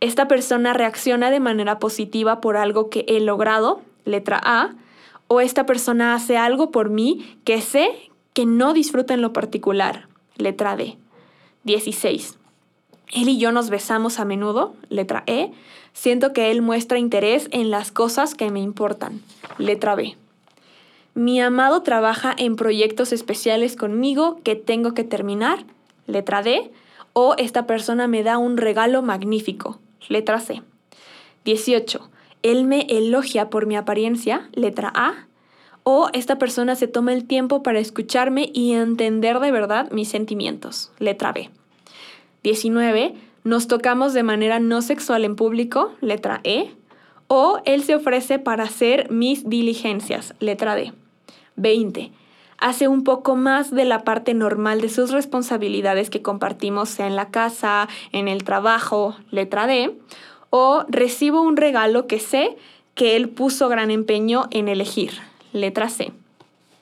Esta 0.00 0.26
persona 0.26 0.72
reacciona 0.74 1.30
de 1.30 1.38
manera 1.38 1.78
positiva 1.78 2.40
por 2.40 2.56
algo 2.56 2.90
que 2.90 3.04
he 3.06 3.20
logrado, 3.20 3.80
letra 4.04 4.40
A. 4.42 4.74
O 5.28 5.40
esta 5.40 5.64
persona 5.64 6.14
hace 6.14 6.36
algo 6.36 6.72
por 6.72 6.90
mí 6.90 7.38
que 7.44 7.60
sé 7.60 8.10
que 8.32 8.46
no 8.46 8.72
disfruta 8.72 9.14
en 9.14 9.22
lo 9.22 9.32
particular, 9.32 10.08
letra 10.36 10.74
D. 10.74 10.96
16. 11.62 12.36
Él 13.12 13.28
y 13.28 13.38
yo 13.38 13.52
nos 13.52 13.70
besamos 13.70 14.18
a 14.18 14.24
menudo, 14.24 14.74
letra 14.88 15.22
E. 15.26 15.52
Siento 15.92 16.32
que 16.32 16.50
él 16.50 16.62
muestra 16.62 16.98
interés 16.98 17.48
en 17.52 17.70
las 17.70 17.92
cosas 17.92 18.34
que 18.34 18.50
me 18.50 18.60
importan, 18.60 19.22
letra 19.58 19.94
B. 19.94 20.16
Mi 21.18 21.40
amado 21.40 21.82
trabaja 21.82 22.32
en 22.38 22.54
proyectos 22.54 23.12
especiales 23.12 23.74
conmigo 23.74 24.38
que 24.44 24.54
tengo 24.54 24.94
que 24.94 25.02
terminar, 25.02 25.64
letra 26.06 26.44
D. 26.44 26.70
O 27.12 27.34
esta 27.38 27.66
persona 27.66 28.06
me 28.06 28.22
da 28.22 28.38
un 28.38 28.56
regalo 28.56 29.02
magnífico, 29.02 29.80
letra 30.08 30.38
C. 30.38 30.62
18. 31.44 32.08
Él 32.44 32.62
me 32.66 32.82
elogia 32.82 33.50
por 33.50 33.66
mi 33.66 33.74
apariencia, 33.74 34.48
letra 34.52 34.92
A. 34.94 35.26
O 35.82 36.08
esta 36.12 36.38
persona 36.38 36.76
se 36.76 36.86
toma 36.86 37.12
el 37.14 37.24
tiempo 37.24 37.64
para 37.64 37.80
escucharme 37.80 38.52
y 38.54 38.74
entender 38.74 39.40
de 39.40 39.50
verdad 39.50 39.90
mis 39.90 40.08
sentimientos. 40.08 40.92
Letra 41.00 41.32
B. 41.32 41.50
19. 42.44 43.16
Nos 43.42 43.66
tocamos 43.66 44.14
de 44.14 44.22
manera 44.22 44.60
no 44.60 44.82
sexual 44.82 45.24
en 45.24 45.34
público. 45.34 45.90
Letra 46.00 46.40
E. 46.44 46.70
O 47.26 47.58
él 47.64 47.82
se 47.82 47.96
ofrece 47.96 48.38
para 48.38 48.62
hacer 48.62 49.10
mis 49.10 49.48
diligencias. 49.50 50.36
Letra 50.38 50.76
D. 50.76 50.92
20. 51.58 52.10
Hace 52.58 52.88
un 52.88 53.04
poco 53.04 53.36
más 53.36 53.70
de 53.70 53.84
la 53.84 54.02
parte 54.02 54.34
normal 54.34 54.80
de 54.80 54.88
sus 54.88 55.10
responsabilidades 55.10 56.10
que 56.10 56.22
compartimos, 56.22 56.88
sea 56.88 57.06
en 57.06 57.14
la 57.14 57.30
casa, 57.30 57.88
en 58.10 58.26
el 58.26 58.42
trabajo. 58.42 59.14
Letra 59.30 59.66
D. 59.66 59.96
O 60.50 60.84
recibo 60.88 61.42
un 61.42 61.56
regalo 61.56 62.06
que 62.06 62.18
sé 62.18 62.56
que 62.94 63.14
él 63.14 63.28
puso 63.28 63.68
gran 63.68 63.90
empeño 63.92 64.48
en 64.50 64.68
elegir 64.68 65.12
letra 65.52 65.88
C. 65.88 66.12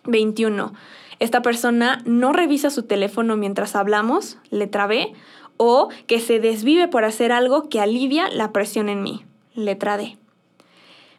21. 0.05 0.73
Esta 1.19 1.43
persona 1.43 2.03
no 2.05 2.33
revisa 2.33 2.71
su 2.71 2.85
teléfono 2.85 3.37
mientras 3.37 3.77
hablamos, 3.77 4.39
letra 4.51 4.87
B, 4.87 5.13
o 5.57 5.89
que 6.07 6.21
se 6.21 6.41
desvive 6.41 6.89
por 6.89 7.05
hacer 7.05 7.33
algo 7.33 7.69
que 7.69 7.81
alivia 7.81 8.29
la 8.29 8.53
presión 8.53 8.89
en 8.89 9.03
mí, 9.03 9.25
letra 9.55 9.97
D. 9.97 10.17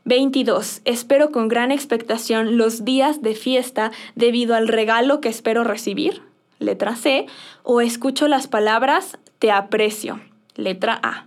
22. 0.08 0.82
Espero 0.86 1.32
con 1.32 1.50
gran 1.50 1.70
expectación 1.70 2.58
los 2.58 2.86
días 2.86 3.22
de 3.22 3.36
fiesta 3.36 3.92
debido 4.16 4.56
al 4.56 4.70
regalo 4.70 5.20
que 5.20 5.28
espero 5.28 5.66
recibir, 5.66 6.22
letra 6.60 6.96
C, 6.96 7.26
o 7.64 7.82
escucho 7.82 8.30
las 8.30 8.48
palabras 8.48 9.18
te 9.40 9.52
aprecio, 9.52 10.22
letra 10.56 10.98
A. 11.04 11.26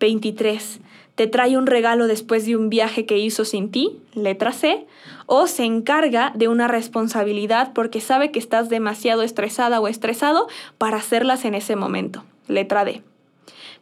23 0.00 0.80
te 1.14 1.28
trae 1.28 1.56
un 1.56 1.66
regalo 1.66 2.06
después 2.06 2.44
de 2.44 2.56
un 2.56 2.68
viaje 2.68 3.06
que 3.06 3.18
hizo 3.18 3.44
sin 3.44 3.70
ti, 3.70 4.00
letra 4.14 4.52
C, 4.52 4.86
o 5.26 5.46
se 5.46 5.64
encarga 5.64 6.32
de 6.34 6.48
una 6.48 6.68
responsabilidad 6.68 7.72
porque 7.72 8.00
sabe 8.00 8.32
que 8.32 8.38
estás 8.38 8.68
demasiado 8.68 9.22
estresada 9.22 9.80
o 9.80 9.88
estresado 9.88 10.48
para 10.76 10.98
hacerlas 10.98 11.44
en 11.46 11.54
ese 11.54 11.74
momento, 11.74 12.24
letra 12.48 12.84
D. 12.84 13.02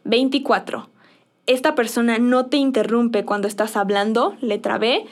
24. 0.05 0.92
Esta 1.45 1.75
persona 1.75 2.19
no 2.19 2.45
te 2.45 2.57
interrumpe 2.57 3.25
cuando 3.25 3.47
estás 3.47 3.75
hablando, 3.75 4.35
letra 4.41 4.77
B, 4.77 5.05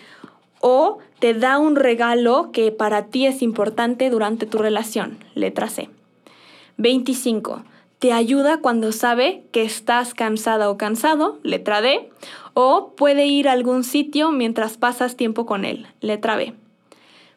o 0.60 1.00
te 1.20 1.34
da 1.34 1.58
un 1.58 1.76
regalo 1.76 2.52
que 2.52 2.72
para 2.72 3.08
ti 3.08 3.26
es 3.26 3.42
importante 3.42 4.10
durante 4.10 4.46
tu 4.46 4.58
relación, 4.58 5.18
letra 5.36 5.68
C. 5.68 5.90
25 6.78 7.64
te 8.02 8.14
ayuda 8.14 8.62
cuando 8.62 8.92
sabe 8.94 9.44
que 9.52 9.62
estás 9.62 10.16
cansada 10.16 10.72
o 10.72 10.78
cansado, 10.78 11.38
letra 11.44 11.82
D, 11.82 12.10
o 12.56 12.96
puede 12.96 13.28
ir 13.28 13.48
a 13.48 13.52
algún 13.52 13.84
sitio 13.84 14.32
mientras 14.32 14.76
pasas 14.76 15.16
tiempo 15.16 15.46
con 15.46 15.66
él, 15.66 15.86
letra 16.00 16.36
B. 16.36 16.56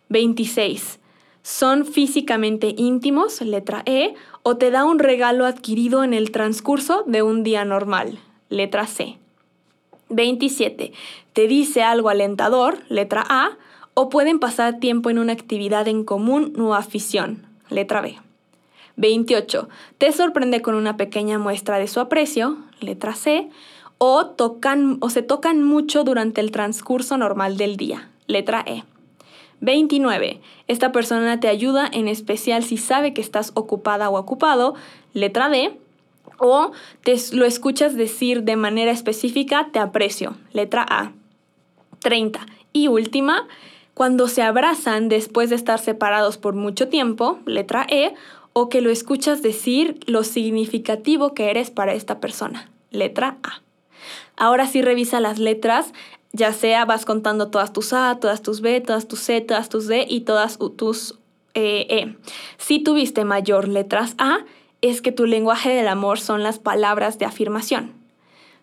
26. 0.09 1.01
Son 1.43 1.85
físicamente 1.85 2.75
íntimos, 2.79 3.43
letra 3.43 3.83
E, 3.85 4.15
o 4.43 4.57
te 4.57 4.71
da 4.71 4.87
un 4.87 5.01
regalo 5.01 5.45
adquirido 5.45 6.03
en 6.03 6.15
el 6.15 6.31
transcurso 6.31 7.05
de 7.07 7.21
un 7.21 7.43
día 7.43 7.67
normal, 7.67 8.19
letra 8.55 8.87
C. 8.87 9.19
27. 10.09 10.93
Te 11.33 11.49
dice 11.49 11.83
algo 11.83 12.09
alentador, 12.09 12.79
letra 12.89 13.25
A, 13.29 13.57
o 13.95 14.09
pueden 14.09 14.39
pasar 14.39 14.79
tiempo 14.81 15.11
en 15.11 15.19
una 15.19 15.33
actividad 15.33 15.89
en 15.89 16.05
común 16.05 16.55
o 16.59 16.75
afición, 16.75 17.47
letra 17.69 18.01
B. 18.01 18.17
28. 18.97 19.69
Te 19.99 20.13
sorprende 20.13 20.63
con 20.63 20.75
una 20.75 20.97
pequeña 20.97 21.39
muestra 21.39 21.79
de 21.79 21.89
su 21.89 22.01
aprecio, 22.01 22.59
letra 22.81 23.15
C, 23.15 23.51
o, 23.99 24.27
tocan, 24.27 24.99
o 25.01 25.11
se 25.11 25.23
tocan 25.23 25.63
mucho 25.63 26.05
durante 26.05 26.41
el 26.41 26.51
transcurso 26.51 27.17
normal 27.17 27.57
del 27.57 27.77
día, 27.77 28.11
letra 28.27 28.65
E. 28.67 28.85
29. 29.61 30.41
Esta 30.69 30.93
persona 30.93 31.41
te 31.41 31.49
ayuda 31.49 31.89
en 31.91 32.09
especial 32.09 32.65
si 32.65 32.77
sabe 32.77 33.15
que 33.15 33.21
estás 33.21 33.53
ocupada 33.55 34.11
o 34.11 34.19
ocupado, 34.19 34.75
letra 35.13 35.49
D. 35.49 35.79
O 36.39 36.73
te 37.03 37.17
lo 37.33 37.45
escuchas 37.45 37.97
decir 37.97 38.43
de 38.43 38.57
manera 38.57 38.91
específica, 38.91 39.69
te 39.73 39.79
aprecio, 39.79 40.37
letra 40.53 40.85
A. 40.89 41.13
30. 42.01 42.47
Y 42.73 42.89
última, 42.89 43.47
cuando 43.95 44.29
se 44.29 44.43
abrazan 44.43 45.09
después 45.09 45.51
de 45.51 45.57
estar 45.57 45.79
separados 45.79 46.37
por 46.37 46.55
mucho 46.55 46.89
tiempo, 46.89 47.39
letra 47.47 47.87
E, 47.89 48.15
o 48.53 48.69
que 48.69 48.81
lo 48.81 48.91
escuchas 48.91 49.43
decir 49.43 50.01
lo 50.07 50.23
significativo 50.23 51.35
que 51.35 51.51
eres 51.51 51.71
para 51.71 51.95
esta 51.95 52.21
persona, 52.21 52.71
letra 52.91 53.39
A. 53.43 53.63
Ahora 54.37 54.67
sí 54.67 54.83
revisa 54.83 55.21
las 55.21 55.39
letras, 55.39 55.93
ya 56.33 56.53
sea 56.53 56.85
vas 56.85 57.05
contando 57.05 57.49
todas 57.49 57.73
tus 57.73 57.93
A, 57.93 58.19
todas 58.21 58.43
tus 58.43 58.61
B, 58.61 58.81
todas 58.81 59.07
tus 59.07 59.21
C, 59.21 59.41
todas 59.41 59.69
tus 59.69 59.87
D 59.87 60.07
y 60.09 60.23
todas 60.23 60.59
tus 60.77 61.19
eh, 61.55 61.87
E. 61.89 62.17
Si 62.59 62.81
tuviste 62.81 63.25
mayor 63.25 63.69
letras 63.69 64.15
A, 64.19 64.45
es 64.85 65.01
que 65.01 65.13
tu 65.13 65.25
lenguaje 65.25 65.71
del 65.71 65.89
amor 65.89 66.21
son 66.21 66.43
las 66.43 66.59
palabras 66.59 67.19
de 67.19 67.25
afirmación. 67.25 67.95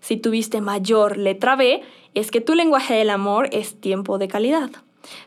Si 0.01 0.17
tuviste 0.17 0.62
mayor 0.62 1.17
letra 1.17 1.55
B, 1.55 1.81
es 2.13 2.29
que 2.29 2.41
tu 2.41 2.53
lenguaje 2.53 2.93
del 2.93 3.10
amor 3.10 3.49
es 3.51 3.81
tiempo 3.81 4.19
de 4.19 4.27
calidad. 4.27 4.69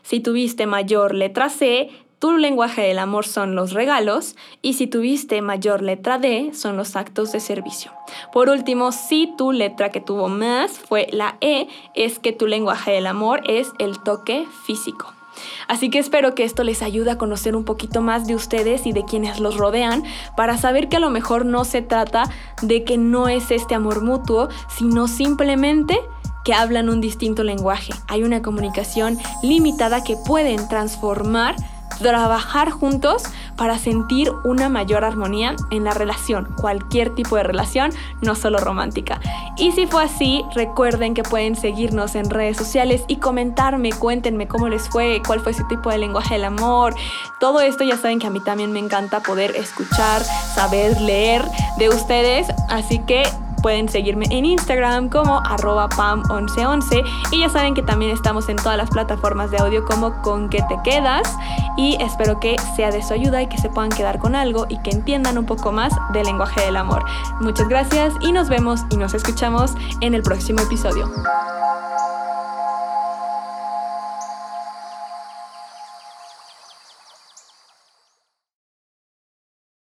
Si 0.03 0.21
tuviste 0.21 0.67
mayor 0.67 1.13
letra 1.13 1.49
C, 1.49 1.89
tu 2.19 2.37
lenguaje 2.37 2.83
del 2.83 2.99
amor 2.99 3.25
son 3.25 3.55
los 3.55 3.73
regalos 3.73 4.37
y 4.61 4.75
si 4.75 4.87
tuviste 4.87 5.41
mayor 5.41 5.81
letra 5.81 6.17
D 6.17 6.51
son 6.53 6.77
los 6.77 6.95
actos 6.95 7.33
de 7.33 7.41
servicio. 7.41 7.91
Por 8.31 8.47
último, 8.47 8.93
si 8.93 9.33
tu 9.37 9.51
letra 9.51 9.89
que 9.89 9.99
tuvo 9.99 10.29
más 10.29 10.79
fue 10.79 11.07
la 11.11 11.35
E, 11.41 11.67
es 11.93 12.19
que 12.19 12.31
tu 12.31 12.47
lenguaje 12.47 12.91
del 12.91 13.07
amor 13.07 13.41
es 13.49 13.69
el 13.79 14.01
toque 14.01 14.47
físico. 14.65 15.14
Así 15.67 15.89
que 15.89 15.99
espero 15.99 16.35
que 16.35 16.43
esto 16.43 16.63
les 16.63 16.81
ayude 16.81 17.11
a 17.11 17.17
conocer 17.17 17.55
un 17.55 17.65
poquito 17.65 18.01
más 18.01 18.27
de 18.27 18.35
ustedes 18.35 18.85
y 18.85 18.91
de 18.91 19.05
quienes 19.05 19.39
los 19.39 19.57
rodean 19.57 20.03
para 20.35 20.57
saber 20.57 20.89
que 20.89 20.97
a 20.97 20.99
lo 20.99 21.09
mejor 21.09 21.45
no 21.45 21.65
se 21.65 21.81
trata 21.81 22.23
de 22.61 22.83
que 22.83 22.97
no 22.97 23.27
es 23.27 23.51
este 23.51 23.75
amor 23.75 24.01
mutuo, 24.01 24.49
sino 24.77 25.07
simplemente 25.07 25.99
que 26.43 26.53
hablan 26.53 26.89
un 26.89 27.01
distinto 27.01 27.43
lenguaje. 27.43 27.91
Hay 28.07 28.23
una 28.23 28.41
comunicación 28.41 29.17
limitada 29.41 30.03
que 30.03 30.15
pueden 30.15 30.67
transformar 30.69 31.55
trabajar 31.99 32.71
juntos 32.71 33.23
para 33.55 33.77
sentir 33.79 34.31
una 34.43 34.69
mayor 34.69 35.03
armonía 35.03 35.55
en 35.71 35.83
la 35.83 35.93
relación, 35.93 36.53
cualquier 36.59 37.13
tipo 37.15 37.35
de 37.35 37.43
relación, 37.43 37.91
no 38.21 38.35
solo 38.35 38.59
romántica. 38.59 39.19
Y 39.57 39.71
si 39.71 39.87
fue 39.87 40.03
así, 40.03 40.43
recuerden 40.53 41.13
que 41.13 41.23
pueden 41.23 41.55
seguirnos 41.55 42.15
en 42.15 42.29
redes 42.29 42.57
sociales 42.57 43.03
y 43.07 43.17
comentarme, 43.17 43.91
cuéntenme 43.91 44.47
cómo 44.47 44.67
les 44.69 44.89
fue, 44.89 45.21
cuál 45.25 45.39
fue 45.39 45.53
su 45.53 45.67
tipo 45.67 45.89
de 45.89 45.97
lenguaje 45.97 46.35
del 46.35 46.45
amor. 46.45 46.95
Todo 47.39 47.61
esto 47.61 47.83
ya 47.83 47.97
saben 47.97 48.19
que 48.19 48.27
a 48.27 48.31
mí 48.31 48.39
también 48.39 48.71
me 48.71 48.79
encanta 48.79 49.21
poder 49.21 49.55
escuchar, 49.55 50.23
saber, 50.23 50.99
leer 51.01 51.43
de 51.77 51.89
ustedes, 51.89 52.47
así 52.69 52.99
que 52.99 53.23
pueden 53.65 53.89
seguirme 53.89 54.27
en 54.29 54.45
Instagram 54.45 55.09
como 55.09 55.39
arroba 55.39 55.89
pam1111 55.89 57.03
y 57.31 57.39
ya 57.39 57.49
saben 57.49 57.73
que 57.73 57.81
también 57.81 58.11
estamos 58.11 58.47
en 58.47 58.57
todas 58.57 58.77
las 58.77 58.91
plataformas 58.91 59.49
de 59.49 59.57
audio 59.57 59.83
como 59.85 60.21
con 60.21 60.49
que 60.49 60.61
te 60.69 60.77
quedas 60.83 61.35
y 61.75 61.97
espero 61.99 62.39
que 62.39 62.57
sea 62.75 62.91
de 62.91 63.01
su 63.01 63.15
ayuda 63.15 63.41
y 63.41 63.47
que 63.47 63.57
se 63.57 63.69
puedan 63.69 63.89
quedar 63.89 64.19
con 64.19 64.35
algo 64.35 64.67
y 64.69 64.77
que 64.83 64.91
entiendan 64.91 65.39
un 65.39 65.47
poco 65.47 65.71
más 65.71 65.91
del 66.13 66.27
lenguaje 66.27 66.61
del 66.61 66.77
amor. 66.77 67.05
Muchas 67.41 67.67
gracias 67.67 68.13
y 68.21 68.33
nos 68.33 68.49
vemos 68.49 68.81
y 68.91 68.97
nos 68.97 69.15
escuchamos 69.15 69.73
en 69.99 70.13
el 70.13 70.21
próximo 70.21 70.61
episodio. 70.61 71.09